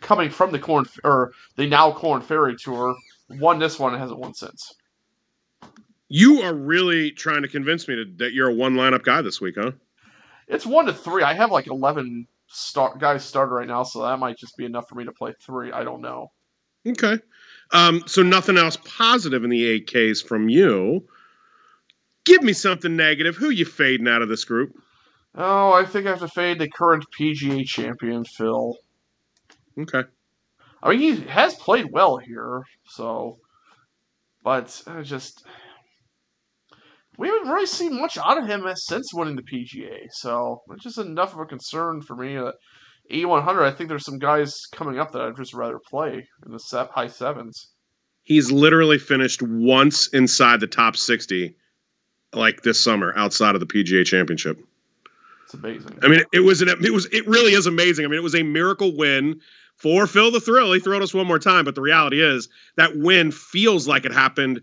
[0.00, 2.94] coming from the Korn or the now Korn Ferry Tour.
[3.28, 4.74] Won this one and hasn't won since.
[6.08, 9.40] You are really trying to convince me to, that you're a one lineup guy this
[9.40, 9.72] week, huh?
[10.46, 11.24] It's one to three.
[11.24, 14.88] I have like eleven start guys started right now, so that might just be enough
[14.88, 15.72] for me to play three.
[15.72, 16.30] I don't know.
[16.86, 17.18] Okay.
[17.72, 21.04] Um, so nothing else positive in the eight Ks from you.
[22.24, 23.36] Give me something negative.
[23.36, 24.76] Who you fading out of this group?
[25.34, 28.76] Oh, I think I have to fade the current PGA champion, Phil.
[29.78, 30.04] Okay.
[30.86, 33.38] I mean, he has played well here, so,
[34.44, 35.44] but uh, just
[37.18, 40.06] we haven't really seen much out of him since winning the PGA.
[40.10, 42.36] So it's just enough of a concern for me.
[42.36, 42.52] Uh,
[43.08, 46.88] 8100, I think there's some guys coming up that I'd just rather play in the
[46.92, 47.70] high sevens.
[48.22, 51.56] He's literally finished once inside the top 60,
[52.32, 54.58] like this summer, outside of the PGA Championship.
[55.44, 55.98] It's amazing.
[56.02, 58.04] I mean, it was an it was it really is amazing.
[58.04, 59.40] I mean, it was a miracle win
[59.76, 60.72] for Phil the Thrill.
[60.72, 64.12] He thrilled us one more time, but the reality is that win feels like it
[64.12, 64.62] happened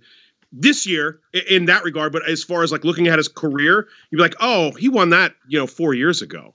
[0.52, 2.12] this year in that regard.
[2.14, 5.12] But as far as like looking at his career, you'd be like, oh, he won
[5.12, 6.54] that you know four years ago.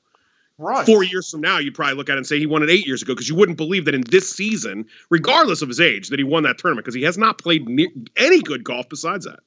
[0.60, 0.84] Right.
[0.84, 2.84] Four years from now, you'd probably look at it and say he won it eight
[2.84, 6.18] years ago because you wouldn't believe that in this season, regardless of his age, that
[6.18, 7.68] he won that tournament because he has not played
[8.16, 9.38] any good golf besides that.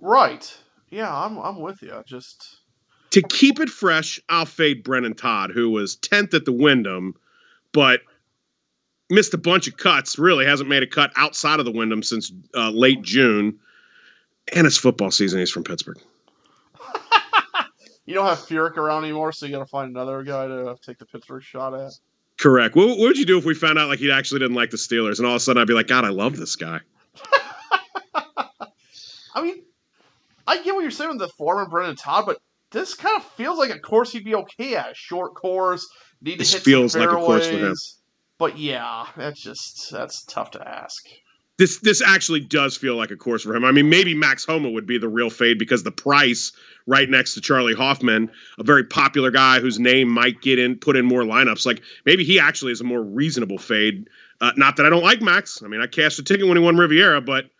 [0.00, 0.52] Right.
[0.90, 2.02] Yeah, I'm I'm with you.
[2.06, 2.58] Just
[3.10, 7.14] to keep it fresh, I'll fade Brendon Todd, who was 10th at the Wyndham,
[7.72, 8.00] but
[9.10, 10.18] missed a bunch of cuts.
[10.18, 13.58] Really hasn't made a cut outside of the Wyndham since uh, late June.
[14.54, 15.38] And it's football season.
[15.38, 15.98] He's from Pittsburgh.
[18.06, 20.98] you don't have Furyk around anymore, so you got to find another guy to take
[20.98, 21.92] the Pittsburgh shot at.
[22.38, 22.74] Correct.
[22.74, 24.78] What, what would you do if we found out like he actually didn't like the
[24.78, 26.80] Steelers, and all of a sudden I'd be like, God, I love this guy.
[29.34, 29.62] I mean,
[30.46, 32.38] I get what you're saying with the former Brendon Todd, but
[32.70, 34.96] this kind of feels like a course he'd be okay at.
[34.96, 35.88] Short course,
[36.22, 37.74] need to this hit feels like a course for him.
[38.38, 41.06] But yeah, that's just that's tough to ask.
[41.58, 43.66] This this actually does feel like a course for him.
[43.66, 46.52] I mean, maybe Max Homa would be the real fade because the price
[46.86, 50.96] right next to Charley Hoffman, a very popular guy whose name might get in put
[50.96, 51.66] in more lineups.
[51.66, 54.08] Like maybe he actually is a more reasonable fade.
[54.40, 55.62] Uh, not that I don't like Max.
[55.62, 57.50] I mean, I cashed a ticket when he won Riviera, but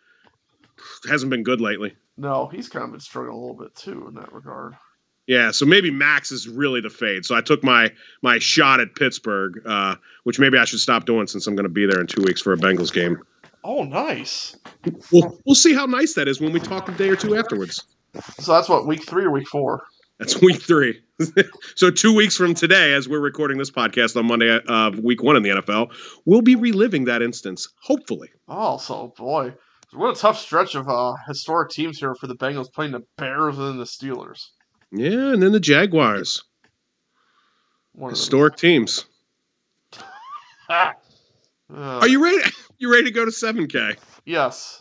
[1.06, 1.94] hasn't been good lately.
[2.16, 4.76] No, he's kind of been struggling a little bit too in that regard.
[5.26, 7.24] Yeah, so maybe Max is really the fade.
[7.24, 11.26] So I took my my shot at Pittsburgh, uh, which maybe I should stop doing
[11.26, 13.18] since I'm going to be there in two weeks for a Bengals game.
[13.62, 14.56] Oh, nice.
[15.12, 17.84] We'll we'll see how nice that is when we talk a day or two afterwards.
[18.40, 19.84] So that's what week three or week four.
[20.18, 21.00] That's week three.
[21.76, 25.22] so two weeks from today, as we're recording this podcast on Monday of uh, week
[25.22, 25.94] one in the NFL,
[26.26, 27.68] we'll be reliving that instance.
[27.82, 28.28] Hopefully.
[28.48, 29.54] Oh, so boy,
[29.92, 33.58] what a tough stretch of uh, historic teams here for the Bengals playing the Bears
[33.58, 34.40] and the Steelers.
[34.92, 36.42] Yeah, and then the Jaguars.
[38.08, 39.04] Historic teams.
[40.68, 42.50] Are you ready?
[42.82, 43.96] You ready to go to seven K?
[44.24, 44.80] Yes.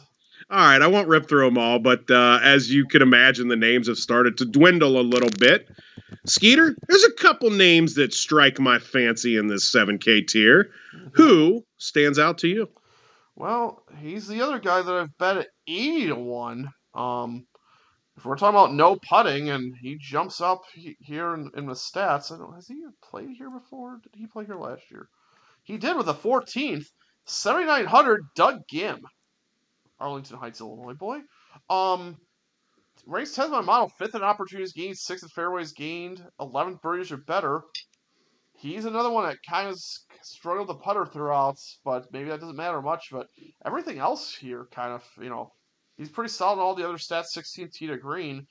[0.50, 3.58] All right, I won't rip through them all, but uh, as you can imagine, the
[3.58, 5.68] names have started to dwindle a little bit.
[6.26, 10.72] Skeeter, there's a couple names that strike my fancy in this 7K tier.
[10.96, 11.08] Mm-hmm.
[11.16, 12.70] Who stands out to you?
[13.36, 16.70] Well, he's the other guy that I've bet at 80 to 1.
[16.94, 17.48] Um,
[18.20, 22.34] if we're talking about no putting and he jumps up here in, in the stats,
[22.34, 24.02] I don't has he played here before?
[24.04, 25.08] Did he play here last year?
[25.64, 26.86] He did with a 14th,
[27.24, 29.00] 7900 Doug Ghim,
[30.02, 31.20] Arlington Heights, Illinois boy.
[31.70, 32.18] Um,
[33.06, 37.18] ranks 10th my model, fifth in opportunities gained, sixth in fairways gained, 11th birdies or
[37.18, 37.62] better.
[38.58, 39.80] He's another one that kind of
[40.24, 41.56] struggled to putter throughout,
[41.86, 43.12] but maybe that doesn't matter much.
[43.14, 43.28] But
[43.66, 45.54] everything else here kind of, you know,
[46.00, 48.48] He's pretty solid in all the other stats 16 tee to green.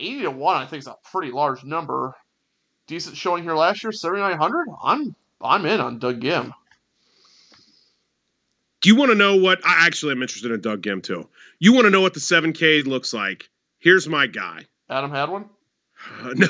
[0.00, 2.12] 80 to 1, I think, is a pretty large number.
[2.88, 4.66] Decent showing here last year, 7,900.
[4.82, 6.52] I'm I'm in on Doug Ghim.
[8.80, 11.28] Do you want to know what I actually am interested in Doug Ghim too?
[11.60, 13.48] You want to know what the 7K looks like?
[13.78, 14.66] Here's my guy.
[14.90, 15.44] Adam Hadwin?
[16.20, 16.48] Uh, no,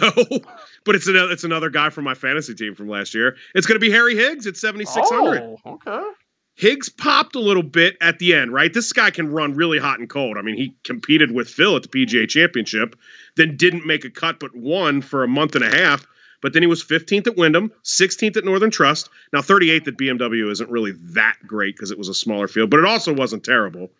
[0.84, 3.36] but it's another it's another guy from my fantasy team from last year.
[3.54, 5.42] It's going to be Harry Higgs at 7600.
[5.42, 6.10] Oh, okay.
[6.58, 8.72] Higgs popped a little bit at the end, right?
[8.72, 10.36] This guy can run really hot and cold.
[10.36, 12.96] I mean, he competed with Phil at the PGA Championship,
[13.36, 16.04] then didn't make a cut but won for a month and a half.
[16.42, 19.08] But then he was 15th at Wyndham, 16th at Northern Trust.
[19.32, 22.80] Now, 38th at BMW isn't really that great because it was a smaller field, but
[22.80, 23.92] it also wasn't terrible.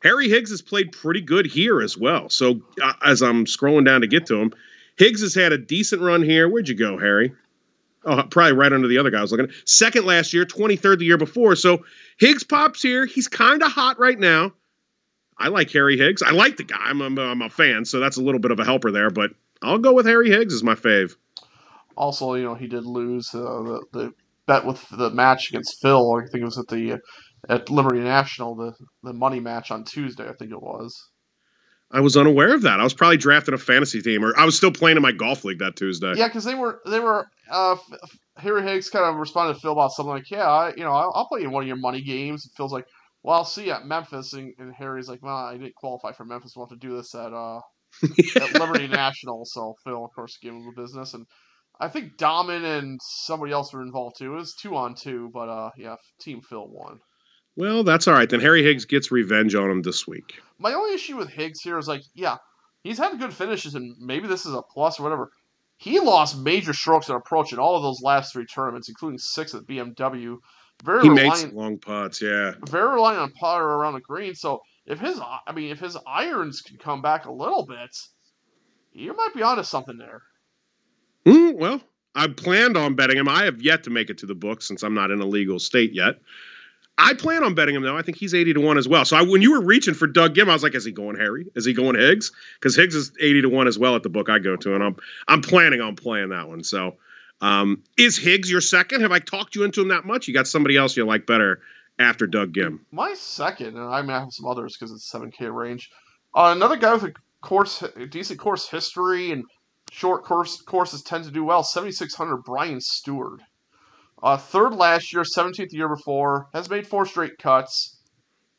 [0.00, 2.28] Harry Higgs has played pretty good here as well.
[2.28, 4.52] So uh, as I'm scrolling down to get to him,
[4.96, 6.48] Higgs has had a decent run here.
[6.48, 7.32] Where'd you go, Harry?
[8.04, 9.52] Oh, probably right under the other guy I was looking.
[9.64, 11.54] Second last year, 23rd the year before.
[11.54, 11.84] So
[12.18, 13.06] Higgs pops here.
[13.06, 14.52] He's kind of hot right now.
[15.38, 16.22] I like Harry Higgs.
[16.22, 16.78] I like the guy.
[16.80, 19.10] I'm, I'm, I'm, a fan, so that's a little bit of a helper there.
[19.10, 19.30] But
[19.62, 21.16] I'll go with Harry Higgs as my fave.
[21.96, 24.14] Also, you know, he did lose uh, the, the
[24.46, 26.14] bet with the match against Phil.
[26.14, 27.00] I think it was at the
[27.48, 30.28] at Liberty National, the the money match on Tuesday.
[30.28, 31.10] I think it was.
[31.92, 32.80] I was unaware of that.
[32.80, 35.44] I was probably drafting a fantasy team, or I was still playing in my golf
[35.44, 36.14] league that Tuesday.
[36.16, 37.26] Yeah, because they were they were.
[37.50, 37.76] Uh,
[38.38, 41.12] Harry Higgs kind of responded to Phil about something like, "Yeah, I, you know, I'll,
[41.14, 42.86] I'll play in one of your money games." And Phil's like,
[43.22, 46.24] "Well, I'll see you at Memphis," and, and Harry's like, "Well, I didn't qualify for
[46.24, 46.54] Memphis.
[46.56, 47.60] We'll have to do this at uh
[48.36, 51.26] at Liberty National." So Phil, of course, gave him the business, and
[51.78, 54.32] I think Dahmen and somebody else were involved too.
[54.32, 57.00] It was two on two, but uh, yeah, Team Phil won.
[57.56, 58.28] Well, that's all right.
[58.28, 60.40] Then Harry Higgs gets revenge on him this week.
[60.58, 62.36] My only issue with Higgs here is like, yeah,
[62.82, 65.30] he's had good finishes, and maybe this is a plus or whatever.
[65.76, 69.54] He lost major strokes at approach in all of those last three tournaments, including six
[69.54, 70.38] at BMW.
[70.84, 72.52] Very he makes long putts, yeah.
[72.68, 74.34] Very reliant on putter around the green.
[74.34, 77.96] So if his, I mean, if his irons can come back a little bit,
[78.92, 80.22] you might be onto something there.
[81.26, 81.80] Mm, well,
[82.14, 83.28] I planned on betting him.
[83.28, 85.58] I have yet to make it to the book since I'm not in a legal
[85.58, 86.16] state yet.
[87.02, 87.96] I plan on betting him though.
[87.96, 89.04] I think he's eighty to one as well.
[89.04, 91.16] So I, when you were reaching for Doug Ghim, I was like, is he going
[91.16, 91.46] Harry?
[91.56, 92.30] Is he going Higgs?
[92.60, 94.84] Because Higgs is eighty to one as well at the book I go to, and
[94.84, 96.62] I'm I'm planning on playing that one.
[96.62, 96.96] So
[97.40, 99.00] um, is Higgs your second?
[99.00, 100.28] Have I talked you into him that much?
[100.28, 101.60] You got somebody else you like better
[101.98, 102.78] after Doug Ghim?
[102.92, 105.90] My second, and I may have some others because it's seven K range.
[106.34, 107.12] Uh, another guy with a
[107.42, 109.44] course, a decent course history and
[109.90, 111.64] short course courses tend to do well.
[111.64, 113.38] Seventy six hundred, Brian Stuard.
[114.22, 117.98] Uh, third last year, 17th year before, has made four straight cuts.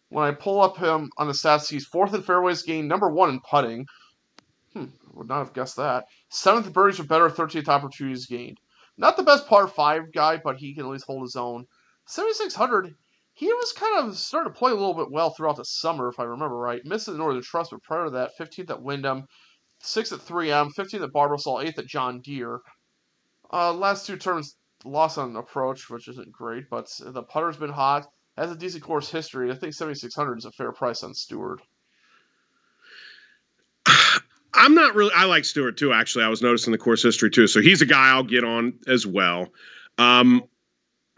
[0.09, 3.29] When I pull up him on the stats, he's fourth in fairways gained, number one
[3.29, 3.85] in putting.
[4.73, 6.05] Hmm, would not have guessed that.
[6.29, 8.59] Seventh birdies are better, 13th opportunities gained.
[8.97, 11.65] Not the best par five guy, but he can at least hold his own.
[12.07, 12.93] 7600,
[13.33, 16.19] he was kind of starting to play a little bit well throughout the summer, if
[16.19, 16.85] I remember right.
[16.85, 19.25] Missed the Northern Trust, but prior to that, 15th at Wyndham,
[19.81, 22.59] 6th at 3M, 15th at Barbasol, 8th at John Deere.
[23.51, 28.07] Uh, last two terms loss on approach, which isn't great, but the putter's been hot.
[28.37, 29.51] Has a decent course history.
[29.51, 31.59] I think 7600 is a fair price on Stuard.
[34.53, 35.11] I'm not really.
[35.15, 35.93] I like Stuard too.
[35.93, 37.45] Actually, I was noticing the course history too.
[37.47, 39.49] So he's a guy I'll get on as well.
[39.99, 40.43] Um,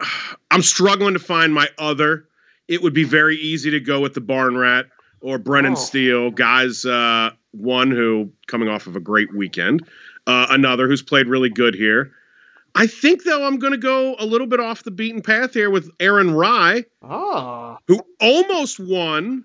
[0.50, 2.28] I'm struggling to find my other.
[2.68, 4.86] It would be very easy to go with the Barn Rat
[5.20, 5.76] or Brendan oh.
[5.76, 6.84] Steele, guys.
[6.84, 9.86] Uh, one who coming off of a great weekend,
[10.26, 12.12] uh, another who's played really good here.
[12.76, 15.70] I think though I'm going to go a little bit off the beaten path here
[15.70, 17.78] with Aaron Rai, oh.
[17.88, 19.44] who almost won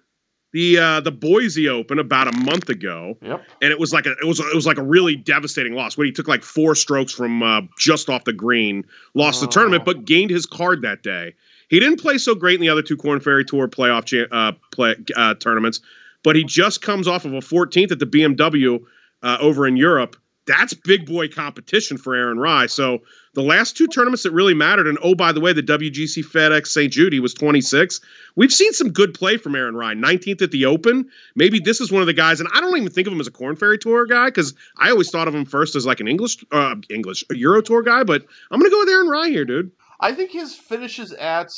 [0.54, 3.18] the uh, the Boise Open about a month ago.
[3.22, 3.44] Yep.
[3.62, 5.98] And it was like a it was it was like a really devastating loss.
[5.98, 9.46] When he took like four strokes from uh, just off the green, lost oh.
[9.46, 11.34] the tournament, but gained his card that day.
[11.70, 14.96] He didn't play so great in the other two Korn Ferry Tour playoff uh, play,
[15.16, 15.80] uh, tournaments,
[16.22, 18.84] but he just comes off of a 14th at the BMW
[19.24, 20.18] uh, over in Europe.
[20.48, 22.68] That's big boy competition for Aaron Rai.
[22.68, 23.00] So
[23.34, 26.68] the last two tournaments that really mattered, and oh, by the way, the WGC FedEx
[26.68, 26.92] St.
[26.92, 28.02] Jude was 26.
[28.36, 31.10] We've seen some good play from Aaron Rai, 19th at the Open.
[31.36, 33.28] Maybe this is one of the guys, and I don't even think of him as
[33.28, 36.08] a Korn Ferry Tour guy because I always thought of him first as like an
[36.08, 38.04] English, uh, English Euro Tour guy.
[38.04, 39.72] But I'm gonna go with Aaron Rai here, dude.
[40.00, 41.52] I think his finishes at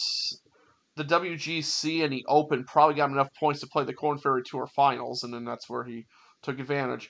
[0.98, 4.44] the WGC and the Open probably got him enough points to play the Korn Ferry
[4.44, 6.06] Tour Finals, and then that's where he
[6.42, 7.10] took advantage.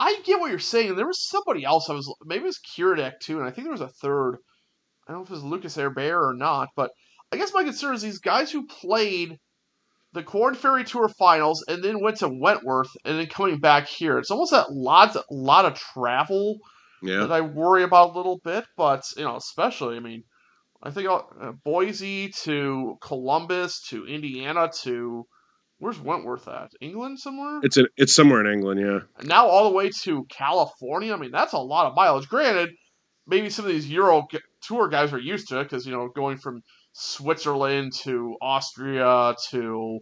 [0.00, 0.94] I get what you're saying.
[0.94, 1.90] There was somebody else.
[1.90, 4.38] I was maybe it was Kiradech too, and I think there was a third.
[5.06, 6.90] I don't know if it was Lucas Herbert or not, but
[7.32, 9.38] I guess my concern is these guys who played
[10.12, 14.18] the Korn Ferry Tour Finals and then went to Wentworth and then coming back here.
[14.18, 16.56] It's almost that lots, a lot of travel
[17.02, 17.20] yeah.
[17.20, 18.64] that I worry about a little bit.
[18.76, 20.24] But you know, especially, I mean,
[20.82, 25.26] I think uh, Boise to Columbus to Indiana to
[25.78, 26.72] Where's Wentworth at?
[26.80, 27.60] England somewhere?
[27.62, 29.00] It's in, it's somewhere in England, yeah.
[29.18, 31.14] And now all the way to California.
[31.14, 32.28] I mean, that's a lot of mileage.
[32.28, 32.70] Granted,
[33.28, 34.26] maybe some of these Euro
[34.60, 36.62] tour guys are used to it because you know going from
[36.92, 40.00] Switzerland to Austria to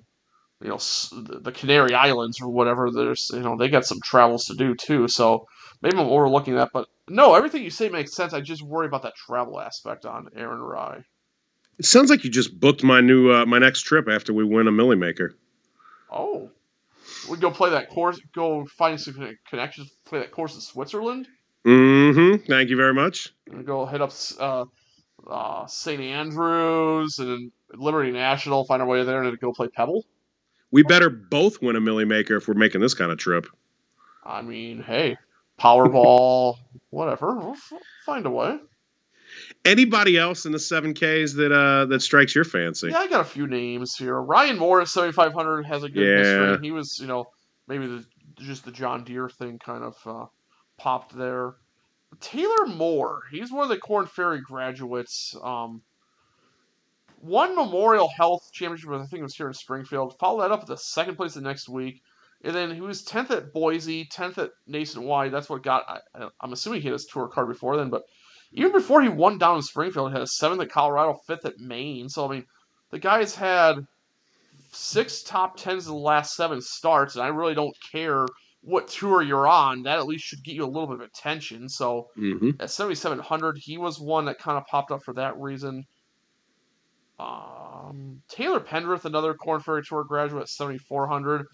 [0.62, 2.90] you know the Canary Islands or whatever.
[2.90, 5.08] There's you know they got some travels to do too.
[5.08, 5.46] So
[5.82, 8.32] maybe I'm overlooking that, but no, everything you say makes sense.
[8.32, 11.04] I just worry about that travel aspect on Aaron Rai.
[11.78, 14.68] It sounds like you just booked my new uh, my next trip after we win
[14.68, 15.34] a Milly Maker.
[16.16, 16.50] Oh,
[17.30, 18.20] we go play that course.
[18.34, 19.90] Go find some connections.
[20.04, 21.28] Play that course in Switzerland.
[21.66, 22.44] Mm-hmm.
[22.46, 23.34] Thank you very much.
[23.64, 24.64] Go hit up uh,
[25.28, 26.00] uh, St.
[26.00, 28.64] Andrews and Liberty National.
[28.64, 30.04] Find our way there and go play Pebble.
[30.70, 33.46] We better both win a Milly Maker if we're making this kind of trip.
[34.24, 35.16] I mean, hey,
[35.60, 36.56] Powerball,
[36.90, 37.34] whatever.
[37.36, 37.72] We'll f-
[38.04, 38.58] find a way.
[39.64, 42.88] Anybody else in the seven Ks that uh that strikes your fancy?
[42.88, 44.20] Yeah, I got a few names here.
[44.20, 46.18] Ryan Moore seventy five hundred has a good yeah.
[46.18, 46.66] history.
[46.66, 47.26] He was, you know,
[47.66, 48.04] maybe the
[48.38, 50.26] just the John Deere thing kind of uh,
[50.78, 51.54] popped there.
[52.20, 55.36] Taylor Moore, he's one of the Korn Ferry graduates.
[55.42, 55.82] Um,
[57.20, 60.18] won Memorial Health Championship, I think it was here in Springfield.
[60.18, 62.02] Followed that up with the second place the next week.
[62.44, 65.32] And then he was 10th at Boise, 10th at Nationwide.
[65.32, 68.04] That's what got, I, I'm assuming he had his tour card before then, but
[68.52, 71.58] even before he won down in Springfield, he had a 7th at Colorado, 5th at
[71.58, 72.08] Maine.
[72.08, 72.44] So, I mean,
[72.90, 73.86] the guy's had
[74.72, 78.26] six top 10s in the last seven starts, and I really don't care
[78.62, 79.82] what tour you're on.
[79.82, 81.68] That at least should get you a little bit of attention.
[81.68, 85.84] So, hmm at 7,700, he was one that kind of popped up for that reason.
[87.18, 91.46] Um, Taylor Pendrith, another Korn Ferry Tour graduate, at 7,400.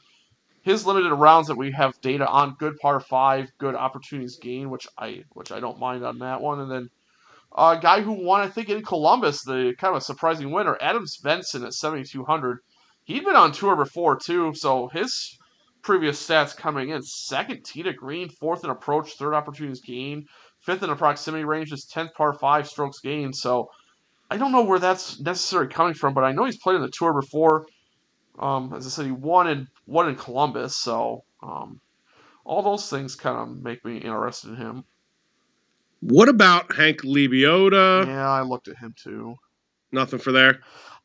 [0.62, 4.86] His limited rounds that we have data on, good par five, good opportunities gain, which
[4.96, 6.60] I which I don't mind on that one.
[6.60, 6.88] And then
[7.56, 11.04] a guy who won, I think, in Columbus, the kind of a surprising winner, Adam
[11.04, 12.58] Svensson at 7,200.
[13.04, 15.36] He'd been on tour before too, so his
[15.82, 20.26] previous stats coming in second tee to green, fourth in approach, third opportunities gain,
[20.60, 23.34] fifth in the proximity range, his tenth par five strokes gained.
[23.34, 23.68] So
[24.30, 26.90] I don't know where that's necessarily coming from, but I know he's played on the
[26.90, 27.66] tour before.
[28.38, 31.80] Um, as I said, he won in won in Columbus, so um,
[32.44, 34.84] all those things kind of make me interested in him.
[36.00, 38.06] What about Hank Lebioda?
[38.06, 39.36] yeah, I looked at him too.
[39.92, 40.60] Nothing for there.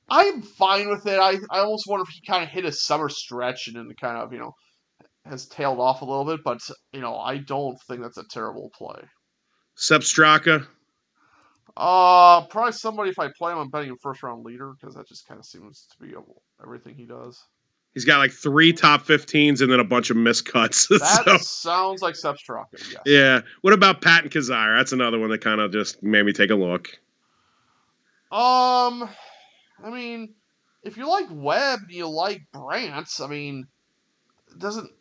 [0.10, 1.20] I'm fine with it.
[1.20, 4.18] I, I almost wonder if he kind of hit a summer stretch and then kind
[4.18, 4.54] of, you know,
[5.26, 6.60] has tailed off a little bit, but,
[6.94, 9.02] you know, I don't think that's a terrible play.
[9.76, 10.66] Sepp Straka.
[11.76, 15.08] Uh, probably somebody if I play him, I'm betting him first round leader because that
[15.08, 16.14] just kind of seems to be
[16.64, 17.40] everything he does.
[17.98, 20.88] He's got like three top 15s and then a bunch of miscuts.
[21.00, 23.02] That so, sounds like Sepp Straka, yes.
[23.08, 23.42] yeah.
[23.62, 24.78] What about Patton Kizzire?
[24.78, 26.90] That's another one that kind of just made me take a look.
[28.32, 29.10] Um,
[29.84, 30.36] I mean,
[30.84, 33.66] if you like Webb and you like Brandt, I mean,
[34.60, 34.92] doesn't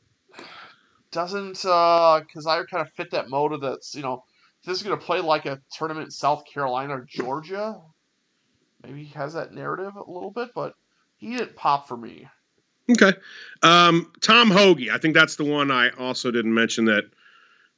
[1.11, 4.25] doesn't uh Kizzire kind of fit that mold that's you know
[4.63, 7.79] if this is gonna play like a tournament in South Carolina or Georgia.
[8.83, 10.73] Maybe he has that narrative a little bit, but
[11.19, 12.27] he didn't pop for me.
[12.91, 13.13] Okay.
[13.63, 14.89] Um, Tom Hoge.
[14.89, 17.05] I think that's the one I also didn't mention that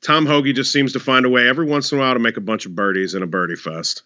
[0.02, 2.36] Tom Hoge just seems to find a way every once in a while to make
[2.36, 4.02] a bunch of birdies in a birdie fest.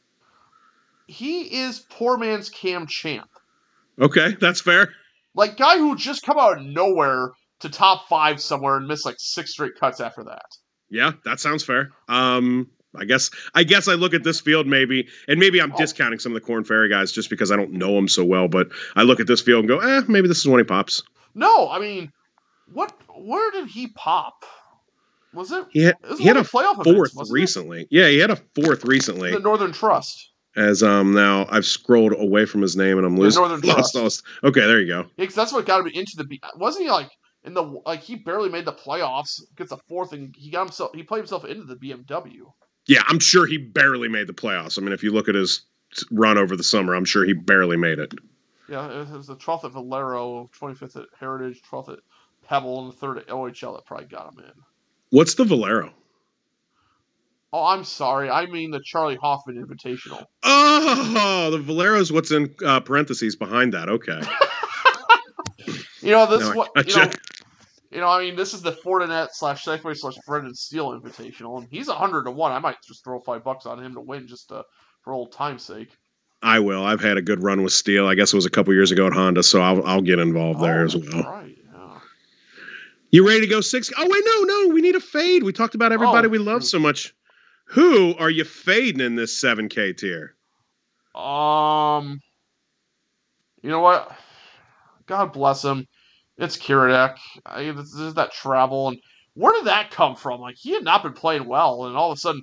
[1.06, 3.28] He is poor man's Cam Champ.
[4.00, 4.94] Okay, that's fair.
[5.34, 9.16] Like guy who just come out of nowhere to top five somewhere and miss like
[9.18, 10.46] six straight cuts after that.
[10.88, 11.90] Yeah, that sounds fair.
[12.08, 15.76] Um, I guess I guess I look at this field maybe, and maybe I'm Oh.
[15.78, 18.48] discounting some of the Korn Ferry guys just because I don't know them so well.
[18.48, 21.02] But I look at this field and go, eh, maybe this is when he pops.
[21.34, 22.12] No, I mean,
[22.72, 22.92] what?
[23.16, 24.44] Where did he pop?
[25.34, 25.64] Was it?
[25.70, 27.40] He had, it he had a playoff fourth events, wasn't it?
[27.40, 27.86] recently.
[27.90, 29.30] Yeah, he had a fourth recently.
[29.32, 30.30] The Northern Trust.
[30.54, 33.40] As um now I've scrolled away from his name and I'm The losing.
[33.42, 33.94] Northern Trust.
[33.94, 34.22] lost.
[34.44, 35.06] Okay, there you go.
[35.16, 36.38] Yeah, 'cause that's what got him into the.
[36.56, 37.08] Wasn't he like
[37.44, 39.40] in the like he barely made the playoffs?
[39.56, 40.90] Gets a fourth, and he got himself.
[40.94, 42.52] He played himself into the BMW.
[42.86, 44.78] Yeah, I'm sure he barely made the playoffs.
[44.78, 45.62] I mean, if you look at his
[46.10, 48.12] run over the summer, I'm sure he barely made it.
[48.68, 51.98] Yeah, it was the 12th at Valero, 25th at Heritage, 12th at
[52.48, 54.52] Pebble, and the third at OHL that probably got him in.
[55.10, 55.92] What's the Valero?
[57.52, 58.30] Oh, I'm sorry.
[58.30, 60.24] I mean the Charley Hoffman Invitational.
[60.42, 63.88] Oh, the Valero's what's in uh, parentheses behind that.
[63.88, 64.22] Okay.
[66.02, 67.10] You know this No, what you know.
[67.92, 71.68] You know, I mean, this is the Fortinet slash Safeway slash Brendan Steele Invitational, and
[71.70, 72.50] he's a hundred to one.
[72.50, 74.64] I might just throw five bucks on him to win, just to,
[75.02, 75.90] for old time's sake.
[76.42, 76.82] I will.
[76.82, 78.08] I've had a good run with Steele.
[78.08, 80.60] I guess it was a couple years ago at Honda, so I'll, I'll get involved
[80.60, 81.22] there Oh, as well.
[81.22, 81.56] Right.
[81.72, 81.98] Yeah.
[83.10, 83.90] You ready to go six?
[83.96, 84.74] Oh wait, no, no.
[84.74, 85.42] We need a fade.
[85.42, 87.14] We talked about everybody Oh, we love so much.
[87.66, 90.34] Who are you fading in this seven K tier?
[91.14, 92.20] Um.
[93.62, 94.10] You know what?
[95.06, 95.86] God bless him.
[96.42, 97.18] It's Kiradech.
[97.46, 98.98] I, this is that travel, and
[99.34, 100.40] where did that come from?
[100.40, 102.42] Like he had not been playing well, and all of a sudden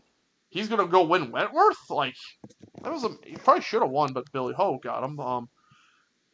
[0.49, 1.89] he's gonna go win Wentworth.
[1.89, 2.15] Like
[2.81, 5.19] that was a he probably should have won, but Billy Ho got him.
[5.19, 5.49] Um.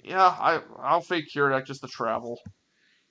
[0.03, 2.39] Yeah, I I'll fake Kiradech just to travel.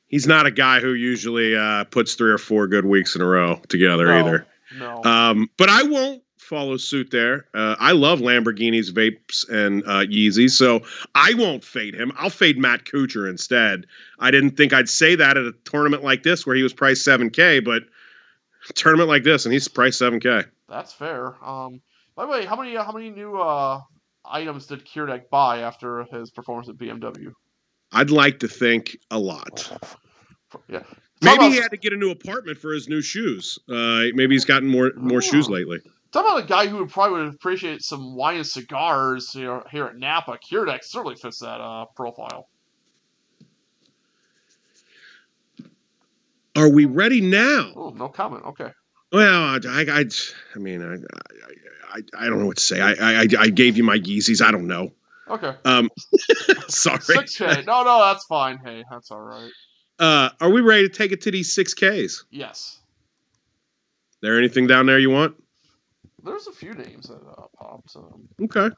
[0.07, 3.27] He's not a guy who usually uh, puts three or four good weeks in a
[3.27, 4.47] row together No, either.
[4.79, 5.03] No.
[5.03, 7.47] Um, but I won't follow suit there.
[7.55, 10.83] Uh, I love Lamborghinis, vapes, and uh, Yeezys, so
[11.15, 12.13] I won't fade him.
[12.17, 13.87] I'll fade Matt Kuchar instead.
[14.19, 17.07] I didn't think I'd say that at a tournament like this where he was priced
[17.07, 17.83] 7K, but
[18.69, 20.45] a tournament like this and he's priced 7K.
[20.69, 21.35] That's fair.
[21.45, 21.81] Um.
[22.17, 23.81] By the way, how many how many new uh
[24.25, 27.33] items did Kiradech buy after his performance at BMW?
[27.91, 29.71] I'd like to think a lot.
[30.69, 30.85] Yeah.
[31.21, 33.59] Maybe about- he had to get a new apartment for his new shoes.
[33.69, 35.81] Uh, maybe he's gotten more more shoes lately.
[36.15, 39.87] Talk about a guy who would probably would appreciate some wine and cigars know, here
[39.87, 40.39] at Napa.
[40.39, 42.49] Kiradech certainly fits that uh, profile.
[46.55, 47.73] Are we ready now?
[47.75, 48.45] Oh, no comment.
[48.45, 48.71] Okay.
[49.11, 50.05] Well, I, I, I,
[50.55, 52.81] I mean, I, I, I, I don't know what to say.
[52.81, 52.93] I,
[53.23, 54.41] I, I gave you my Yeezys.
[54.41, 54.93] I don't know.
[55.29, 55.53] Okay.
[55.65, 55.91] Um,
[56.69, 57.01] sorry.
[57.01, 57.65] Six K.
[57.67, 58.59] No, no, that's fine.
[58.59, 59.51] Hey, that's all right.
[59.99, 62.25] Uh, are we ready to take it to these six Ks?
[62.31, 62.79] Yes.
[64.23, 65.35] There anything down there you want?
[66.25, 67.95] There's a few names that uh, popped.
[67.97, 68.71] Um, Okay.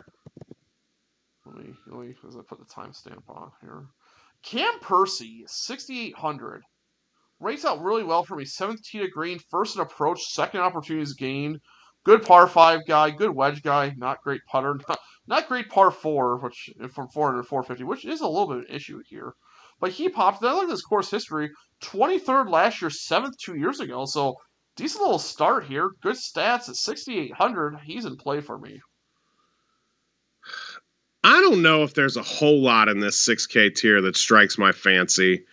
[1.47, 3.87] let me, let me, as I put the timestamp on here.
[4.43, 6.63] Cam Percy, 6,800.
[7.39, 8.45] Rates out really well for me.
[8.45, 11.59] Seventh tee to green, first in approach, second opportunities gained.
[12.05, 16.39] Good par five guy, good wedge guy, not great putter, not, not great par four,
[16.39, 19.35] which from 400 to 450, which is a little bit of an issue here.
[19.81, 20.41] But he popped.
[20.41, 21.51] Then I look at his course history:
[21.83, 24.05] 23rd last year, seventh two years ago.
[24.07, 24.37] So
[24.77, 25.91] decent little start here.
[26.03, 27.79] Good stats at 6,800.
[27.83, 28.81] He's in play for me.
[31.25, 34.71] I don't know if there's a whole lot in this 6K tier that strikes my
[34.71, 35.45] fancy.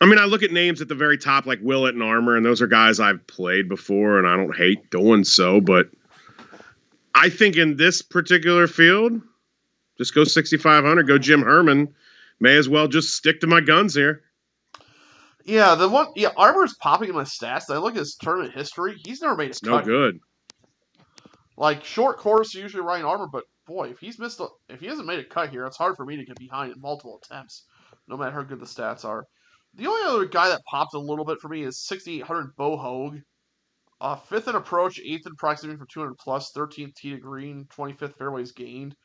[0.00, 2.46] I mean, I look at names at the very top like Willett and Armour, and
[2.46, 5.60] those are guys I've played before, and I don't hate doing so.
[5.60, 5.90] But
[7.14, 9.20] I think in this particular field,
[9.98, 11.94] just go 6,500, go Jim Herman.
[12.40, 14.22] May as well just stick to my guns here.
[15.46, 16.08] Yeah, the one.
[16.16, 17.70] Yeah, Armour's popping in my stats.
[17.70, 18.96] I look at his tournament history.
[19.04, 20.18] He's never made a It's no good.
[21.56, 25.06] Like short course, usually Ryan Armour, but boy, if he's missed, a, if he hasn't
[25.06, 27.64] made a cut here, it's hard for me to get behind in multiple attempts,
[28.08, 29.24] no matter how good the stats are.
[29.74, 33.20] The only other guy that popped a little bit for me is 6,800 Bo Hoag.
[34.00, 38.18] Uh, fifth in approach, eighth in proximity for 200 plus, 13th tee to green, 25th
[38.18, 38.96] fairways gained.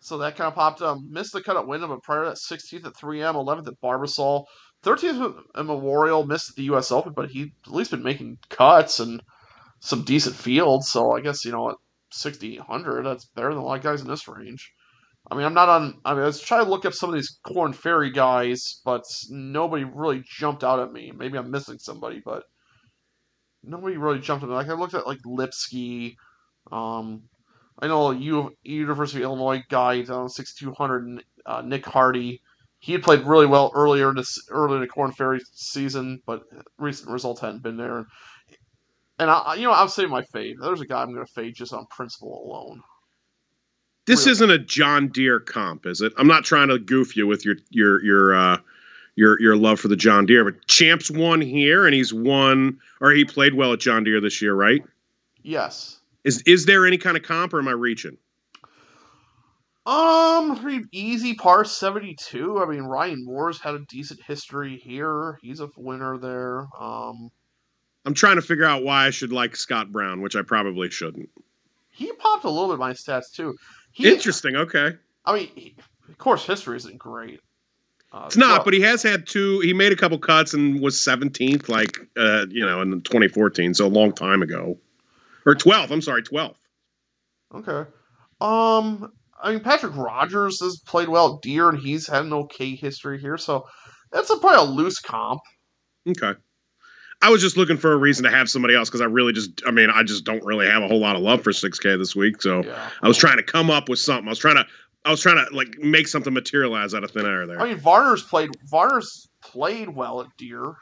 [0.00, 0.82] So that kind of popped.
[0.82, 0.98] up.
[1.06, 4.44] missed the cut at Wyndham, but prior to that, 16th at 3M, 11th at Barbasol,
[4.84, 6.90] 13th at Memorial, missed the U.S.
[6.90, 9.22] Open, but he at least been making cuts and
[9.80, 10.88] some decent fields.
[10.88, 11.76] So I guess you know at
[12.12, 14.72] 6,800, that's better than a lot of guys in this range.
[15.30, 16.00] I mean, I'm not on.
[16.04, 19.04] I mean, I was trying to look up some of these Korn Ferry guys, but
[19.28, 21.12] nobody really jumped out at me.
[21.14, 22.44] Maybe I'm missing somebody, but
[23.62, 24.54] nobody really jumped at me.
[24.54, 26.16] Like I looked at like Lipsky.
[26.72, 27.24] Um,
[27.78, 32.42] I know U University of Illinois guy on 6200, uh, Nick Hardy.
[32.80, 36.42] He had played really well earlier in this early in the Korn Ferry season, but
[36.78, 38.06] recent results hadn't been there.
[39.18, 40.56] And I, you know, I'll say my fade.
[40.60, 42.82] There's a guy I'm going to fade just on principle alone.
[44.06, 44.32] This Really?
[44.32, 46.14] isn't a John Deere comp, is it?
[46.16, 48.56] I'm not trying to goof you with your your your uh
[49.14, 53.10] your your love for the John Deere, but Champs won here and he's won or
[53.10, 54.82] he played well at John Deere this year, right?
[55.42, 56.00] Yes.
[56.24, 58.16] Is is there any kind of comp or am I reaching?
[59.90, 62.62] Um, pretty easy par 72.
[62.62, 65.36] I mean, Ryan Moore's had a decent history here.
[65.42, 66.68] He's a winner there.
[66.78, 67.30] Um,
[68.06, 71.28] I'm trying to figure out why I should like Scott Brown, which I probably shouldn't.
[71.90, 73.56] he popped a little bit in my stats too.
[73.90, 74.54] He, Interesting.
[74.54, 74.92] Okay,
[75.24, 75.74] I mean, he,
[76.08, 77.40] of course, history isn't great.
[78.12, 79.58] Uh, it's not, well, but he has had two.
[79.58, 83.86] He made a couple cuts and was 17th, like uh, you know, in 2014, so
[83.86, 84.78] a long time ago,
[85.44, 85.90] or 12th.
[85.90, 86.54] I'm sorry, 12th.
[87.56, 87.90] Okay.
[88.40, 89.12] Um,
[89.42, 93.20] I mean, Patrick Rodgers has played well at Deere, and he's had an okay history
[93.20, 93.66] here, so
[94.12, 95.40] that's a, probably a loose comp.
[96.08, 96.32] Okay.
[97.22, 99.62] I was just looking for a reason to have somebody else because I really just,
[99.66, 102.16] I mean, I just don't really have a whole lot of love for 6K this
[102.16, 102.40] week.
[102.40, 102.88] So Yeah.
[103.02, 104.26] I was trying to come up with something.
[104.26, 104.66] I was trying to,
[105.04, 107.60] I was trying to like make something materialize out of thin air there.
[107.60, 108.50] I mean, Varner's played.
[108.70, 110.74] Varner's played well at Deere.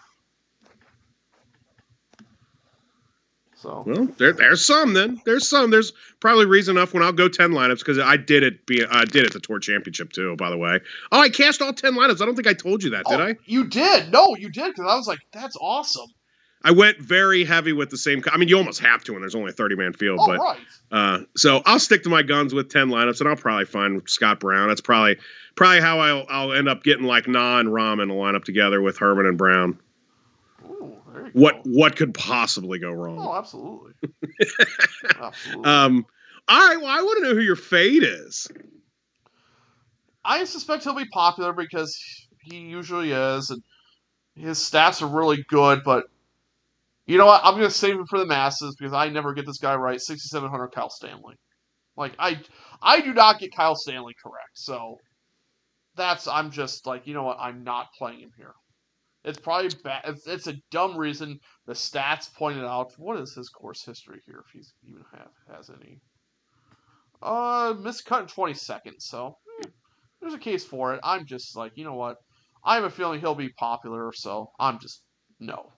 [3.61, 5.21] So Well, there, there's some then.
[5.25, 5.71] There's some.
[5.71, 8.67] There's probably reason enough when I'll go 10 lineups because I did it.
[8.67, 10.37] Be I did it the Tour Championship too.
[10.37, 10.79] By the way.
[11.11, 12.21] Oh, I cashed all 10 lineups.
[12.23, 13.37] I don't think I told you that, did Oh, I?
[13.47, 14.13] You did.
[14.13, 16.07] No, you did because I was like, that's awesome.
[16.63, 18.23] I went very heavy with the same.
[18.33, 20.39] I mean, you almost have to when there's only a 30 man field, Oh, but.
[20.39, 20.59] right.
[20.91, 24.41] Uh, so I'll stick to my guns with ten lineups, and I'll probably find Scott
[24.41, 24.69] Brown.
[24.69, 25.19] That's probably
[25.55, 28.81] probably how I'll, I'll end up getting like Na and Rahm in a lineup together
[28.81, 29.79] with Herman and Brown.
[31.29, 31.63] Ooh, there you What go.
[31.65, 33.37] what could possibly go Oh, wrong?
[33.37, 33.93] absolutely.
[35.21, 35.71] absolutely.
[35.71, 36.07] Um,
[36.49, 36.77] all right.
[36.81, 38.49] Well, I want to know who your fade is.
[40.25, 41.97] I suspect he'll be popular because
[42.43, 43.63] he usually is, and
[44.35, 45.81] his stats are really good.
[45.85, 46.05] But
[47.07, 47.41] you know what?
[47.45, 50.01] I'm going to save him for the masses because I never get this guy right.
[50.01, 51.37] 6,700 Kyle Stanley.
[51.97, 52.41] Like I,
[52.83, 54.51] I do not get Kyle Stanley correct.
[54.55, 54.99] So
[55.97, 57.39] that's I'm just like you know what?
[57.41, 58.53] I'm not playing him here.
[59.25, 60.03] It's probably bad.
[60.07, 61.41] It's, it's a dumb reason.
[61.67, 62.93] The stats pointed out.
[62.99, 64.43] What is his course history here?
[64.47, 66.01] If he's even have has any.
[67.21, 69.05] Uh, missed cut in 20 seconds.
[69.07, 69.71] So hmm,
[70.21, 71.01] there's a case for it.
[71.03, 72.19] I'm just like, you know what?
[72.65, 75.03] I have a feeling he'll be popular, so I'm just
[75.41, 75.73] no.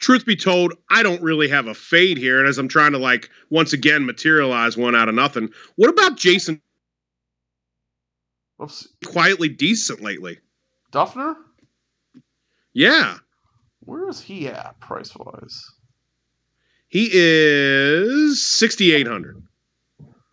[0.00, 2.98] Truth be told, I don't really have a fade here, and as I'm trying to
[2.98, 5.50] like once again materialize one out of nothing.
[5.76, 6.60] What about Jason?
[8.60, 8.88] Oops.
[9.04, 10.40] Quietly decent lately.
[10.92, 11.36] Dufner?
[12.76, 13.16] Yeah,
[13.80, 15.64] Where is he at price wise?
[16.88, 19.42] he is sixty eight hundred.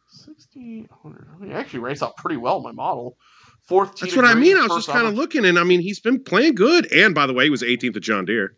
[0.09, 1.47] 6,800.
[1.47, 3.17] He actually rates out pretty well in my model.
[3.63, 3.95] Fourth.
[3.95, 4.57] That's what I mean.
[4.57, 6.91] I was just kind of looking, and I mean, he's been playing good.
[6.91, 8.57] And by the way, he was 18th at John Deere.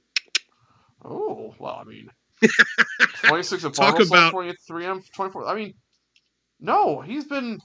[1.03, 2.09] Oh well, I mean,
[3.23, 5.47] 26 at Talk about 23 M, 24.
[5.47, 5.75] I mean,
[6.59, 7.59] no, he's been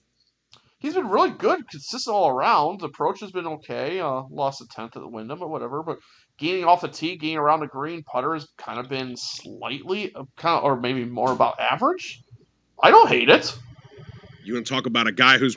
[0.80, 2.80] he's been really good, consistent all around.
[2.80, 4.00] The approach has been okay.
[4.00, 5.82] Uh, lost a tenth at the Wyndham, but whatever.
[5.82, 5.98] But
[6.38, 10.24] gaining off the tee, gaining around the green, putter has kind of been slightly, uh,
[10.36, 12.22] kind of, or maybe more about average.
[12.82, 13.56] I don't hate it.
[14.42, 15.56] You want to talk about a guy who's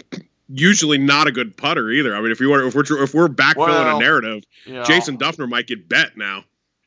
[0.50, 2.16] usually not a good putter either.
[2.16, 5.18] I mean, if you were if we're if we're backfilling Well, a narrative, Yeah, Jason
[5.18, 6.44] Dufner might get bet now.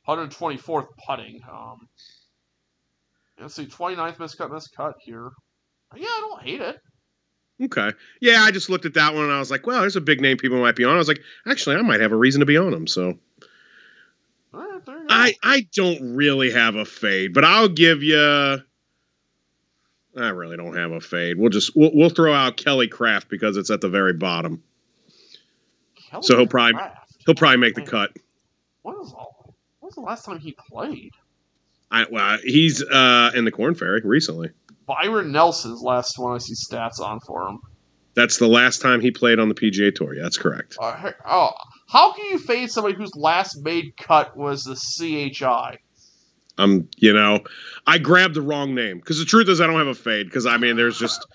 [0.07, 1.41] 124th putting.
[1.51, 1.89] Um,
[3.41, 5.31] let's see, 29th miscut, miscut here.
[5.97, 6.79] Yeah, I don't hate it.
[7.63, 7.93] Okay.
[8.21, 10.21] Yeah, I just looked at that one and I was like, well, there's a big
[10.21, 10.95] name people might be on.
[10.95, 12.87] I was like, actually, I might have a reason to be on them.
[12.87, 13.19] So
[14.53, 15.15] All right, there you go.
[15.15, 18.59] I I don't really have a fade, but I'll give you.
[20.19, 21.39] I really don't have a fade.
[21.39, 24.63] We'll just we'll, we'll throw out Kelly Kraft because it's at the very bottom.
[26.11, 27.03] Kelly so he'll probably- Kraft.
[27.27, 28.13] He'll probably make the cut.
[28.83, 31.13] When was, all, when was the last time he played?
[31.91, 34.51] I well, he's uh in the Korn Ferry recently.
[34.87, 37.61] Byron Nelson's last one I see stats on for him.
[38.15, 40.15] That's the last time he played on the PGA Tour.
[40.15, 40.77] Yeah, that's correct.
[40.81, 41.51] Uh, oh,
[41.89, 45.79] how can you fade somebody whose last made cut was the CHI?
[46.59, 47.41] Um, you know,
[47.87, 50.47] I grabbed the wrong name because the truth is I don't have a fade because
[50.47, 51.27] I mean there's just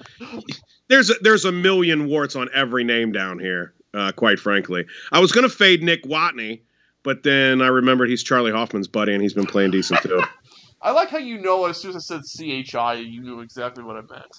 [0.88, 3.74] there's a, there's a million warts on every name down here.
[3.94, 6.62] Uh, quite frankly, I was gonna fade Nick Watney,
[7.04, 10.24] but then I remembered he's Charley Hoffman's buddy and he's been playing decent too.
[10.82, 13.98] I like how you know as soon as I said CHI, you knew exactly what
[13.98, 14.38] I meant.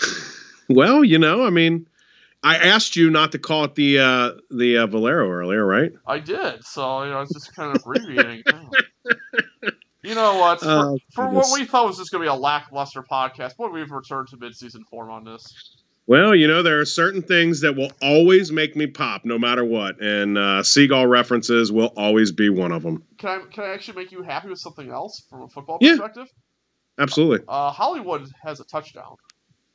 [0.68, 1.86] well, you know, I mean,
[2.42, 5.92] I asked you not to call it the uh, the uh, Valero earlier, right?
[6.06, 8.42] I did, so you know, I was just kind of abbreviating.
[10.02, 10.60] you know what?
[10.60, 13.72] For, Oh, for what we thought was just going to be a lackluster podcast, but
[13.72, 15.42] we've returned to mid-season form on this.
[16.08, 19.64] Well, you know, there are certain things that will always make me pop, no matter
[19.64, 23.02] what, and uh, Seagull references will always be one of them.
[23.18, 25.92] Can I can I actually make you happy with something else from a football Yeah.
[25.92, 26.28] perspective?
[26.98, 27.40] Absolutely.
[27.48, 29.16] Uh, Hollywood has a touchdown.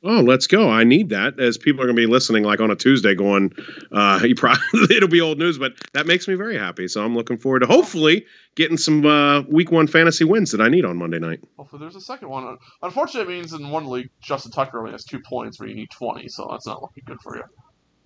[0.04, 0.68] Oh, let's go.
[0.68, 3.52] I need that as people are going to be listening like on a Tuesday going,
[3.92, 4.60] uh, you probably,
[4.96, 6.88] it'll be old news, but that makes me very happy.
[6.88, 8.26] So I'm looking forward to hopefully
[8.56, 11.40] getting some uh, week one fantasy wins that I need on Monday night.
[11.56, 12.58] Hopefully, there's a second one.
[12.82, 15.90] Unfortunately, it means in one league, Justin Tucker only has two points where you need
[15.90, 17.44] 20, so that's not looking good for you.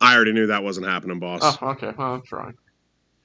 [0.01, 1.59] I already knew that wasn't happening, boss.
[1.63, 1.93] Oh, okay.
[1.97, 2.55] Well, I'm trying.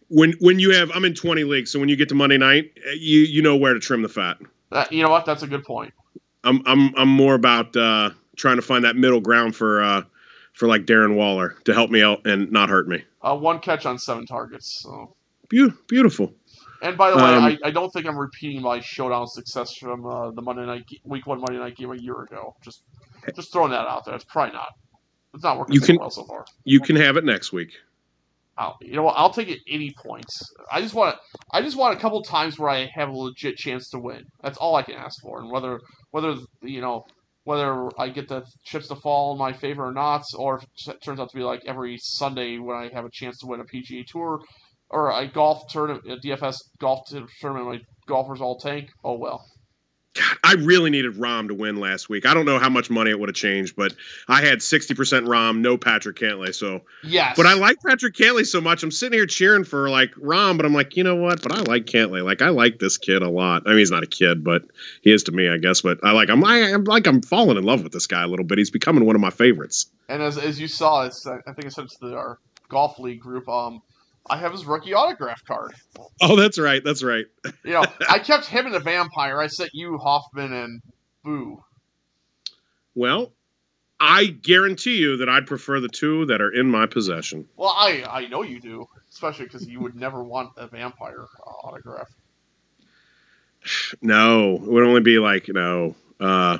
[0.07, 2.71] When when you have, I'm in 20 leagues, so when you get to Monday night,
[2.93, 4.37] you you know where to trim the fat.
[4.69, 5.25] That, you know what?
[5.25, 5.93] That's a good point.
[6.43, 8.11] I'm I'm I'm more about uh,
[8.41, 10.01] trying to find that middle ground for uh,
[10.53, 13.03] for like Darren Waller to help me out and not hurt me.
[13.21, 14.81] Uh, one catch on seven targets.
[14.83, 15.15] So.
[15.49, 16.33] Beau- beautiful.
[16.81, 20.05] And by the way, Um, I, I don't think I'm repeating my showdown success from
[20.05, 22.55] uh, the Monday night, ge- week one Monday night game a year ago.
[22.63, 22.81] Just,
[23.35, 24.15] just throwing that out there.
[24.15, 24.69] It's probably not.
[25.35, 26.45] It's not working You can- well so far.
[26.63, 27.73] You can have it next week.
[28.57, 29.15] I'll, you know what?
[29.17, 30.53] I'll take it any points.
[30.71, 31.15] I just want
[31.53, 34.25] I just want a couple times where I have a legit chance to win.
[34.43, 35.39] That's all I can ask for.
[35.39, 35.79] And whether
[36.11, 37.05] whether you know
[37.43, 41.01] whether I get the chips to fall in my favor or not, or if it
[41.01, 43.65] turns out to be like every Sunday when I have a chance to win a
[43.65, 44.41] PGA Tour
[44.89, 48.89] or a golf tournament, a DFS golf tournament, my golfers all tank.
[49.03, 49.45] Oh well.
[50.13, 52.25] God, I really needed Rahm to win last week.
[52.25, 53.93] I don't know how much money it would have changed, but
[54.27, 54.93] I had 60%
[55.25, 56.53] Rahm, no Patrick Cantlay.
[56.53, 57.37] So, Yes.
[57.37, 58.83] but I like Patrick Cantlay so much.
[58.83, 61.41] I'm sitting here cheering for like Rahm, but I'm like, you know what?
[61.41, 62.23] But I like Cantlay.
[62.25, 63.63] Like I like this kid a lot.
[63.65, 64.63] I mean, he's not a kid, but
[65.01, 65.79] he is to me, I guess.
[65.81, 68.27] But I like I'm, I, I'm like I'm falling in love with this guy a
[68.27, 68.57] little bit.
[68.57, 69.85] He's becoming one of my favorites.
[70.09, 72.37] And as as you saw, it's I think I sent to the, our
[72.67, 73.47] golf league group.
[73.47, 73.81] Um,
[74.29, 75.73] I have his rookie autograph card.
[76.21, 76.83] Oh, that's right.
[76.83, 77.25] That's right.
[77.63, 79.39] You know, I kept him in the vampire.
[79.39, 80.81] I sent you Hoffman and
[81.23, 81.63] Boo.
[82.95, 83.33] Well,
[83.99, 87.47] I guarantee you that I'd prefer the two that are in my possession.
[87.55, 91.67] Well, I I know you do, especially because you would never want a vampire uh,
[91.67, 92.09] autograph.
[94.01, 95.95] No, it would only be like no.
[96.19, 96.57] Uh,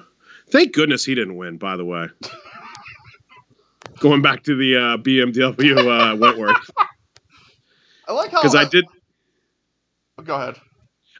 [0.52, 1.58] thank goodness he didn't win.
[1.58, 2.10] By the way,
[4.00, 6.70] going back to the uh, BMW uh, Wentworth
[8.08, 8.86] I like how because I did.
[10.24, 10.56] Go ahead.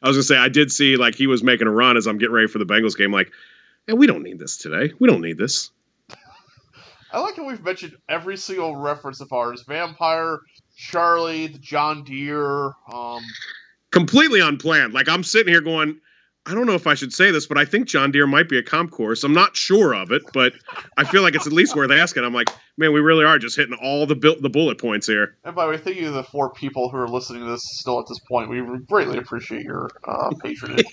[0.02, 2.18] I was gonna say I did see like he was making a run as I'm
[2.18, 3.12] getting ready for the Bengals game.
[3.12, 3.30] Like,
[3.88, 4.92] and we don't need this today.
[4.98, 5.70] We don't need this.
[7.12, 10.40] I like how we've mentioned every single reference of ours: vampire,
[10.76, 12.72] Charlie, the John Deere.
[12.92, 13.22] Um,
[13.90, 14.94] Completely unplanned.
[14.94, 16.00] Like I'm sitting here going,
[16.44, 18.58] I don't know if I should say this, but I think John Deere might be
[18.58, 19.22] a comp course.
[19.22, 20.52] I'm not sure of it, but
[20.96, 22.24] I feel like it's at least worth asking.
[22.24, 25.36] I'm like, man, we really are just hitting all the bu- the bullet points here.
[25.44, 27.62] and by the way, thank you to the four people who are listening to this
[27.78, 28.50] still at this point.
[28.50, 30.84] We greatly appreciate your uh, patronage.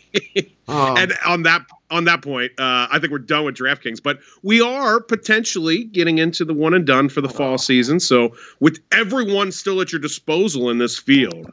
[0.68, 4.20] Um, and on that on that point, uh, I think we're done with DraftKings, but
[4.44, 8.00] we are potentially getting into the one and done for the fall season.
[8.00, 11.52] So, with everyone still at your disposal in this field,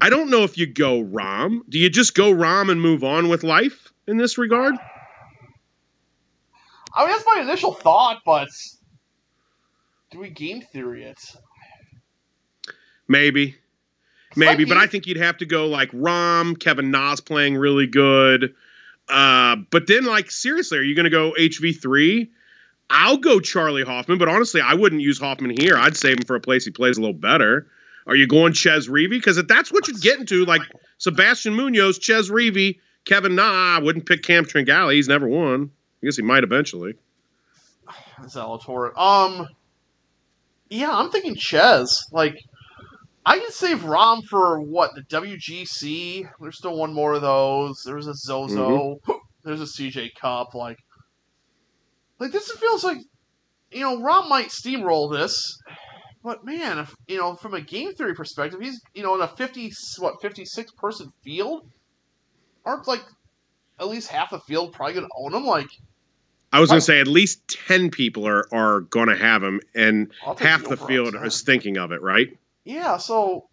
[0.00, 1.60] I don't know if you go Rahm.
[1.68, 4.74] Do you just go Rahm and move on with life in this regard?
[6.94, 8.48] I mean, that's my initial thought, but
[10.10, 11.20] do we game theory it?
[13.08, 13.56] Maybe.
[14.34, 18.54] Maybe, but I think you'd have to go like Rahm, Kevin Na playing really good.
[19.08, 22.28] Uh, but then, like, seriously, are you going to go HV3?
[22.88, 25.76] I'll go Charley Hoffman, but honestly, I wouldn't use Hoffman here.
[25.76, 27.66] I'd save him for a place he plays a little better.
[28.06, 29.10] Are you going Chez Reavie?
[29.10, 30.62] Because if that's what you're getting to, like
[30.98, 34.94] Sebastian Munoz, Chez Reavie, Kevin Na, I wouldn't pick Cam Tringale.
[34.94, 35.70] He's never won.
[36.02, 36.94] I guess he might eventually.
[38.22, 38.96] Zalator.
[38.96, 39.48] Um,
[40.68, 42.06] yeah, I'm thinking Chez.
[42.12, 42.38] Like,
[43.24, 46.28] I can save Rahm for what the WGC.
[46.40, 47.82] There's still one more of those.
[47.84, 48.98] There's a Zozo.
[49.06, 49.12] Mm-hmm.
[49.44, 50.54] There's a CJ Cup.
[50.54, 50.78] Like,
[52.20, 52.98] like this feels like,
[53.72, 55.58] you know, Rahm might steamroll this,
[56.22, 59.28] but man, if you know, from a game theory perspective, he's you know in a
[59.28, 61.68] fifty what fifty six person field,
[62.64, 63.02] aren't like
[63.80, 65.44] at least half the field probably gonna own him.
[65.44, 65.68] Like,
[66.52, 69.60] I was going to say at least ten people are are going to have him,
[69.74, 72.28] and half the field is thinking of it, right?
[72.64, 73.48] Yeah, so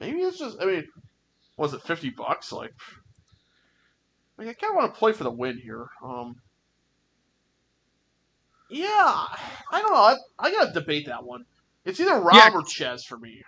[0.00, 0.60] maybe it's just.
[0.60, 0.88] I mean,
[1.56, 2.52] was it fifty bucks?
[2.52, 2.72] Like,
[4.38, 5.86] I, mean, I kind of want to play for the win here.
[6.04, 6.36] Um,
[8.72, 9.24] yeah,
[9.70, 9.96] I don't know.
[9.96, 11.44] I, I gotta debate that one.
[11.84, 12.50] It's either Rahm yeah.
[12.54, 13.42] or Chez for me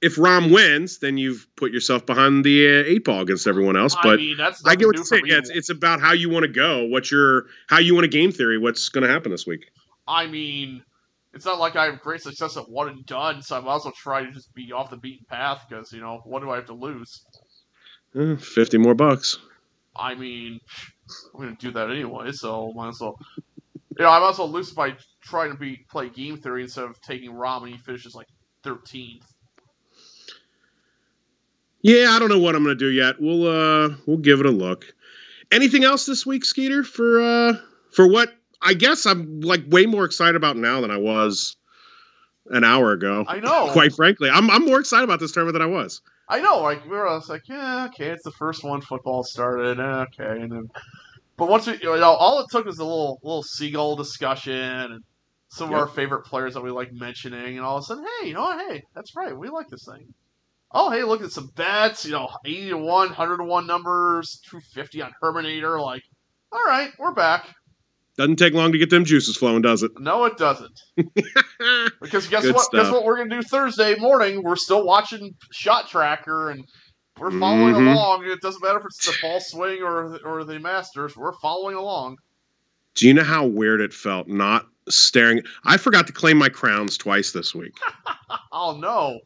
[0.00, 3.94] if Rahm wins, then you've put yourself behind the uh, eight ball against everyone else.
[4.02, 5.26] But I, mean, I get what you're saying.
[5.26, 6.86] Yeah, it's, it's about how you want to go.
[6.86, 8.58] What's your how you want to game theory?
[8.58, 9.70] What's going to happen this week?
[10.08, 10.82] I mean,
[11.34, 13.84] it's not like I have great success at one and done, so I might as
[13.84, 16.56] well try to just be off the beaten path because you know what do I
[16.56, 17.22] have to lose?
[18.18, 19.38] Uh, Fifty more bucks.
[19.94, 20.60] I mean,
[21.34, 23.18] I'm going to do that anyway, so might as well.
[24.00, 26.98] You know, I as well lose by trying to be play game theory instead of
[27.02, 28.28] taking Rahm and he finishes like
[28.64, 29.26] 13th.
[31.82, 33.16] Yeah, I don't know what I'm going to do yet.
[33.20, 34.86] We'll uh we'll give it a look.
[35.52, 36.82] Anything else this week, Skeeter?
[36.82, 37.58] For uh
[37.92, 38.32] for what
[38.62, 41.58] I guess I'm like way more excited about now than I was
[42.46, 43.26] an hour ago.
[43.28, 43.68] I know.
[43.72, 46.00] Quite frankly, I'm I'm more excited about this tournament than I was.
[46.26, 46.60] I know.
[46.62, 49.78] Like we were like, yeah, okay, it's the first one football started.
[49.78, 50.70] Okay, and then,
[51.40, 55.02] but once we, you know, all it took was a little little seagull discussion and
[55.48, 55.80] some yep.
[55.80, 58.34] of our favorite players that we like mentioning, and all of a sudden, hey, you
[58.34, 58.70] know what?
[58.70, 60.14] Hey, that's right, we like this thing
[60.72, 64.40] oh, hey, look at some bets, you know, 80 to 1, 100 to 1 numbers,
[64.48, 65.82] 250 on Herminator.
[65.82, 66.02] Like,
[66.52, 67.46] all right, we're back.
[68.16, 69.92] Doesn't take long to get them juices flowing, does it?
[69.98, 70.78] No, it doesn't.
[72.00, 72.64] because guess Good what?
[72.64, 72.84] Stuff.
[72.84, 74.42] Guess what we're gonna do Thursday morning?
[74.42, 76.64] We're still watching Shot Tracker and
[77.20, 77.88] we're following mm-hmm.
[77.88, 78.24] along.
[78.24, 81.16] It doesn't matter if it's the fall swing or or the Masters.
[81.16, 82.18] We're following along.
[82.94, 85.42] Do you know how weird it felt not staring?
[85.64, 87.76] I forgot to claim my crowns twice this week.
[88.52, 89.20] oh no!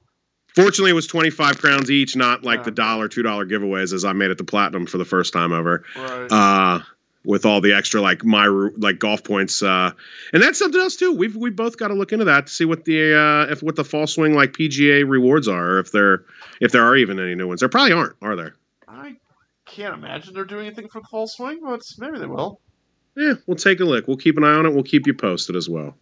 [0.55, 2.65] Fortunately, it was 25 crowns each, not like yeah.
[2.65, 5.53] the dollar, two dollar giveaways as I made it to platinum for the first time
[5.53, 5.85] ever.
[5.97, 6.29] Right.
[6.31, 6.81] Uh,
[7.25, 8.47] with all the extra like my
[8.77, 9.93] like golf points, uh,
[10.33, 11.13] and that's something else too.
[11.13, 13.77] We've we both got to look into that to see what the uh, if what
[13.77, 16.25] the fall swing like PGA rewards are, or if there
[16.61, 17.61] if there are even any new ones.
[17.61, 18.55] There probably aren't, are there?
[18.89, 19.17] I
[19.67, 22.61] can't imagine they're doing anything for the fall swing, but maybe they will.
[23.17, 24.09] Yeah, we'll take a look.
[24.09, 24.75] We'll keep an eye on it.
[24.75, 25.97] We'll keep you posted as well.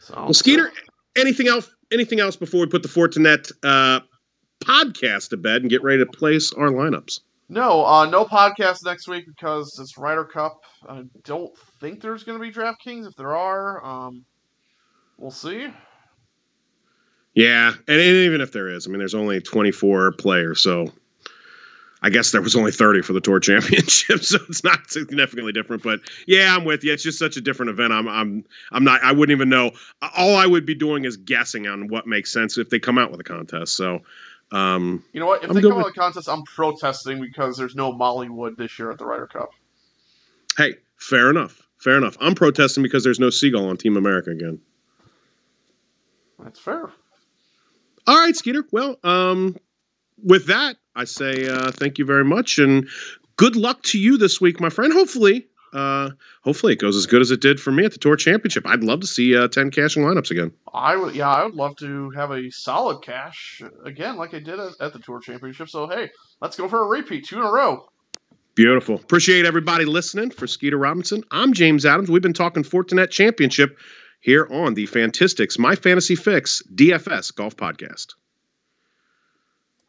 [0.00, 0.72] So, well, Skeeter,
[1.16, 4.00] anything else anything else before we put the Fortinet uh,
[4.62, 7.20] podcast to bed and get ready to place our lineups?
[7.48, 10.60] No, uh, no podcast next week because it's Ryder Cup.
[10.86, 13.08] I don't think there's going to be DraftKings.
[13.08, 14.24] If there are, um,
[15.16, 15.68] we'll see.
[17.34, 20.92] Yeah, and even if there is, I mean, there's only 24 players, so
[22.02, 25.82] I guess there was only 30 for the tour championship, so it's not significantly different.
[25.82, 26.92] But yeah, I'm with you.
[26.92, 27.92] It's just such a different event.
[27.92, 29.02] I'm I'm I'm not.
[29.02, 29.70] I wouldn't even know.
[30.16, 33.10] All I would be doing is guessing on what makes sense if they come out
[33.10, 33.74] with a contest.
[33.74, 34.00] So.
[34.50, 35.44] Um, you know what?
[35.44, 38.78] If I'm they come out with a contest, I'm protesting because there's no Moliwood this
[38.78, 39.50] year at the Ryder Cup.
[40.56, 41.62] Hey, fair enough.
[41.78, 42.16] Fair enough.
[42.20, 44.60] I'm protesting because there's no Seagull on Team America again.
[46.42, 46.90] That's fair.
[48.06, 48.64] All right, Skeeter.
[48.72, 49.56] Well, um,
[50.24, 52.88] with that, I say uh, thank you very much and
[53.36, 54.92] good luck to you this week, my friend.
[54.92, 56.10] Hopefully, uh,
[56.42, 58.66] hopefully it goes as good as it did for me at the Tour Championship.
[58.66, 60.52] I'd love to see uh, ten cashing lineups again.
[60.72, 64.58] I would, yeah, I would love to have a solid cash again, like I did
[64.58, 65.68] at, at the Tour Championship.
[65.68, 66.10] So hey,
[66.40, 67.88] let's go for a repeat, two in a row.
[68.54, 68.96] Beautiful.
[68.96, 70.30] Appreciate everybody listening.
[70.30, 72.10] For Skeeter Robinson, I'm James Adams.
[72.10, 73.78] We've been talking Fortinet Championship
[74.20, 78.14] here on the Fantistics My Fantasy Fix DFS Golf Podcast.